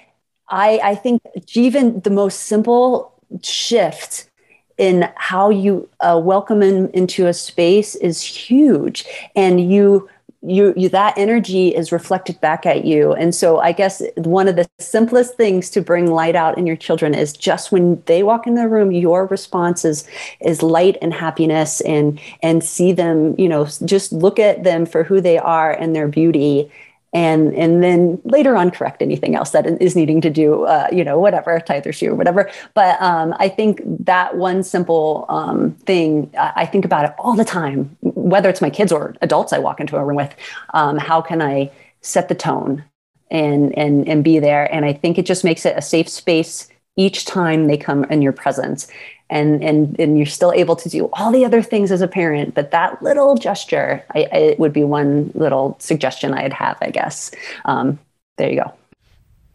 I, 0.49 0.81
I 0.83 0.95
think 0.95 1.23
even 1.55 2.01
the 2.01 2.11
most 2.11 2.41
simple 2.41 3.13
shift 3.43 4.29
in 4.77 5.09
how 5.17 5.51
you 5.51 5.89
uh, 6.01 6.21
welcome 6.23 6.63
in, 6.63 6.91
into 6.91 7.27
a 7.27 7.33
space 7.33 7.95
is 7.97 8.23
huge. 8.23 9.05
And 9.37 9.71
you 9.71 10.09
you, 10.47 10.75
you 10.77 10.91
that 10.91 11.17
energy 11.17 11.75
is 11.75 11.91
reflected 11.91 12.39
back 12.43 12.67
at 12.67 12.85
you. 12.85 13.15
And 13.15 13.35
so 13.35 13.61
i 13.61 13.73
guess 13.73 14.03
one 14.17 14.47
of 14.47 14.57
the 14.57 14.67
simplest 14.79 15.37
things 15.37 15.71
to 15.71 15.81
bring 15.81 16.11
light 16.11 16.37
out 16.37 16.59
in 16.59 16.67
your 16.67 16.77
children 16.77 17.15
is 17.15 17.33
just 17.33 17.73
when 17.73 18.03
they 18.07 18.23
walk 18.23 18.47
in 18.47 18.55
the 18.55 18.69
room 18.69 18.93
your 18.93 19.27
response 19.27 19.85
is 19.85 20.07
is 20.41 20.63
light 20.63 20.99
and 21.01 21.15
happiness 21.15 21.81
and 21.83 22.21
and 22.43 22.63
see 22.63 22.93
them 22.93 23.35
you 23.39 23.49
know 23.49 23.67
just 23.85 24.13
look 24.13 24.39
at 24.39 24.65
them 24.65 24.85
for 24.85 25.03
who 25.03 25.21
they 25.21 25.39
are 25.39 25.73
and 25.73 25.97
their 25.97 26.09
beauty 26.09 26.71
and 27.14 27.55
and 27.55 27.83
then 27.83 28.20
later 28.24 28.57
on 28.57 28.70
correct 28.70 29.00
anything 29.00 29.35
else 29.35 29.50
that 29.50 29.64
is 29.81 29.96
needing 29.96 30.20
to 30.20 30.29
do 30.29 30.64
uh, 30.64 30.88
you 30.92 31.05
know 31.05 31.18
whatever 31.18 31.59
tie 31.61 31.81
shoe 31.90 32.11
or 32.11 32.14
whatever. 32.14 32.50
But 32.74 33.00
um, 33.00 33.35
i 33.38 33.48
think 33.48 33.81
that 33.85 34.37
one 34.37 34.62
simple 34.62 35.24
um, 35.29 35.72
thing 35.87 36.31
i 36.37 36.66
think 36.66 36.85
about 36.85 37.05
it 37.05 37.14
all 37.18 37.35
the 37.35 37.44
time 37.44 37.96
whether 38.00 38.48
it's 38.48 38.61
my 38.61 38.70
kids 38.70 38.92
or 38.92 39.14
adults 39.22 39.53
i 39.53 39.59
walk 39.59 39.81
into 39.81 39.96
a 39.96 40.05
room 40.05 40.16
with 40.16 40.35
um, 40.74 40.98
how 40.98 41.20
can 41.20 41.40
i 41.40 41.70
set 42.00 42.29
the 42.29 42.35
tone 42.35 42.85
and 43.31 43.77
and 43.79 44.09
and 44.09 44.24
be 44.24 44.38
there? 44.38 44.72
And 44.72 44.85
i 44.85 44.92
think 44.92 45.18
it 45.18 45.27
just 45.27 45.44
makes 45.44 45.64
it 45.64 45.77
a 45.77 45.83
safe 45.83 46.09
space 46.09 46.68
each 46.96 47.24
time 47.24 47.66
they 47.66 47.77
come 47.77 48.05
in 48.05 48.22
your 48.22 48.33
presence 48.33 48.87
and 49.31 49.65
and 49.65 49.99
and 49.99 50.17
you're 50.17 50.27
still 50.27 50.53
able 50.53 50.77
to 50.77 50.89
do 50.89 51.09
all 51.15 51.33
the 51.33 51.45
other 51.45 51.63
things 51.63 51.91
as 51.91 52.01
a 52.01 52.09
parent 52.09 52.55
but 52.55 52.71
that 52.71 53.03
little 53.03 53.35
gesture 53.35 54.05
I, 54.15 54.21
it 54.21 54.59
would 54.59 54.73
be 54.73 54.85
one 54.85 55.31
little 55.35 55.77
suggestion 55.79 56.35
i'd 56.35 56.53
have 56.53 56.77
i 56.83 56.91
guess 56.91 57.31
um, 57.65 57.99
there 58.37 58.51
you 58.51 58.61
go 58.61 58.75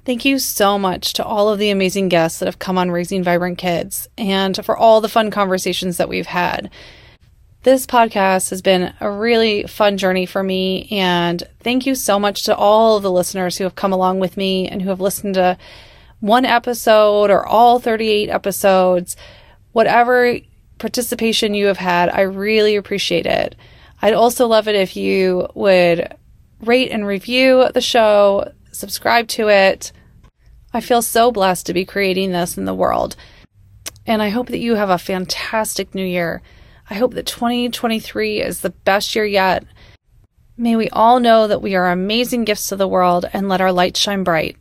Thank 0.06 0.26
you 0.26 0.40
so 0.40 0.80
much 0.80 1.14
to 1.14 1.24
all 1.24 1.50
of 1.50 1.60
the 1.60 1.70
amazing 1.70 2.10
guests 2.10 2.40
that 2.40 2.48
have 2.48 2.58
come 2.58 2.80
on 2.80 2.90
Raising 2.90 3.22
Vibrant 3.22 3.60
Kids 3.60 4.08
and 4.18 4.66
for 4.66 4.76
all 4.76 5.02
the 5.02 5.10
fun 5.10 5.30
conversations 5.30 5.98
that 5.98 6.10
we've 6.10 6.26
had. 6.26 6.72
This 7.62 7.86
podcast 7.86 8.50
has 8.50 8.64
been 8.64 8.94
a 9.02 9.12
really 9.12 9.64
fun 9.68 9.98
journey 9.98 10.26
for 10.26 10.42
me. 10.42 10.88
And 10.90 11.44
thank 11.60 11.86
you 11.86 11.94
so 11.94 12.18
much 12.18 12.44
to 12.46 12.56
all 12.56 12.98
of 12.98 13.04
the 13.04 13.12
listeners 13.12 13.58
who 13.58 13.66
have 13.66 13.76
come 13.76 13.94
along 13.94 14.20
with 14.20 14.36
me 14.36 14.68
and 14.68 14.82
who 14.82 14.90
have 14.90 15.02
listened 15.02 15.36
to 15.36 15.60
one 16.22 16.46
episode 16.46 17.30
or 17.30 17.46
all 17.46 17.78
38 17.78 18.30
episodes 18.30 19.16
whatever 19.72 20.38
participation 20.78 21.54
you 21.54 21.68
have 21.68 21.78
had, 21.78 22.10
I 22.10 22.22
really 22.22 22.76
appreciate 22.76 23.26
it. 23.26 23.56
I'd 24.02 24.14
also 24.14 24.48
love 24.48 24.68
it 24.68 24.76
if 24.76 24.96
you 24.96 25.48
would 25.54 26.16
rate 26.62 26.92
and 26.92 27.06
review 27.06 27.70
the 27.74 27.82
show, 27.82 28.52
subscribe 28.72 29.28
to 29.30 29.50
it. 29.50 29.92
I 30.74 30.82
feel 30.82 31.02
so 31.02 31.32
blessed 31.32 31.66
to 31.66 31.74
be 31.74 31.86
creating 31.86 32.32
this 32.32 32.58
in 32.58 32.66
the 32.66 32.74
world. 32.74 33.16
And 34.06 34.22
I 34.22 34.30
hope 34.30 34.48
that 34.48 34.60
you 34.60 34.76
have 34.76 34.90
a 34.90 34.98
fantastic 34.98 35.94
new 35.94 36.06
year. 36.06 36.42
I 36.90 36.96
hope 36.96 37.14
that 37.14 37.26
2023 37.28 38.42
is 38.42 38.62
the 38.62 38.72
best 38.72 39.16
year 39.16 39.26
yet. 39.26 39.66
May 40.58 40.76
we 40.76 40.90
all 40.90 41.20
know 41.20 41.48
that 41.48 41.62
we 41.62 41.76
are 41.76 41.92
amazing 41.92 42.44
gifts 42.44 42.70
to 42.70 42.76
the 42.76 42.88
world 42.88 43.26
and 43.32 43.48
let 43.48 43.62
our 43.62 43.72
light 43.72 43.96
shine 43.96 44.24
bright. 44.24 44.58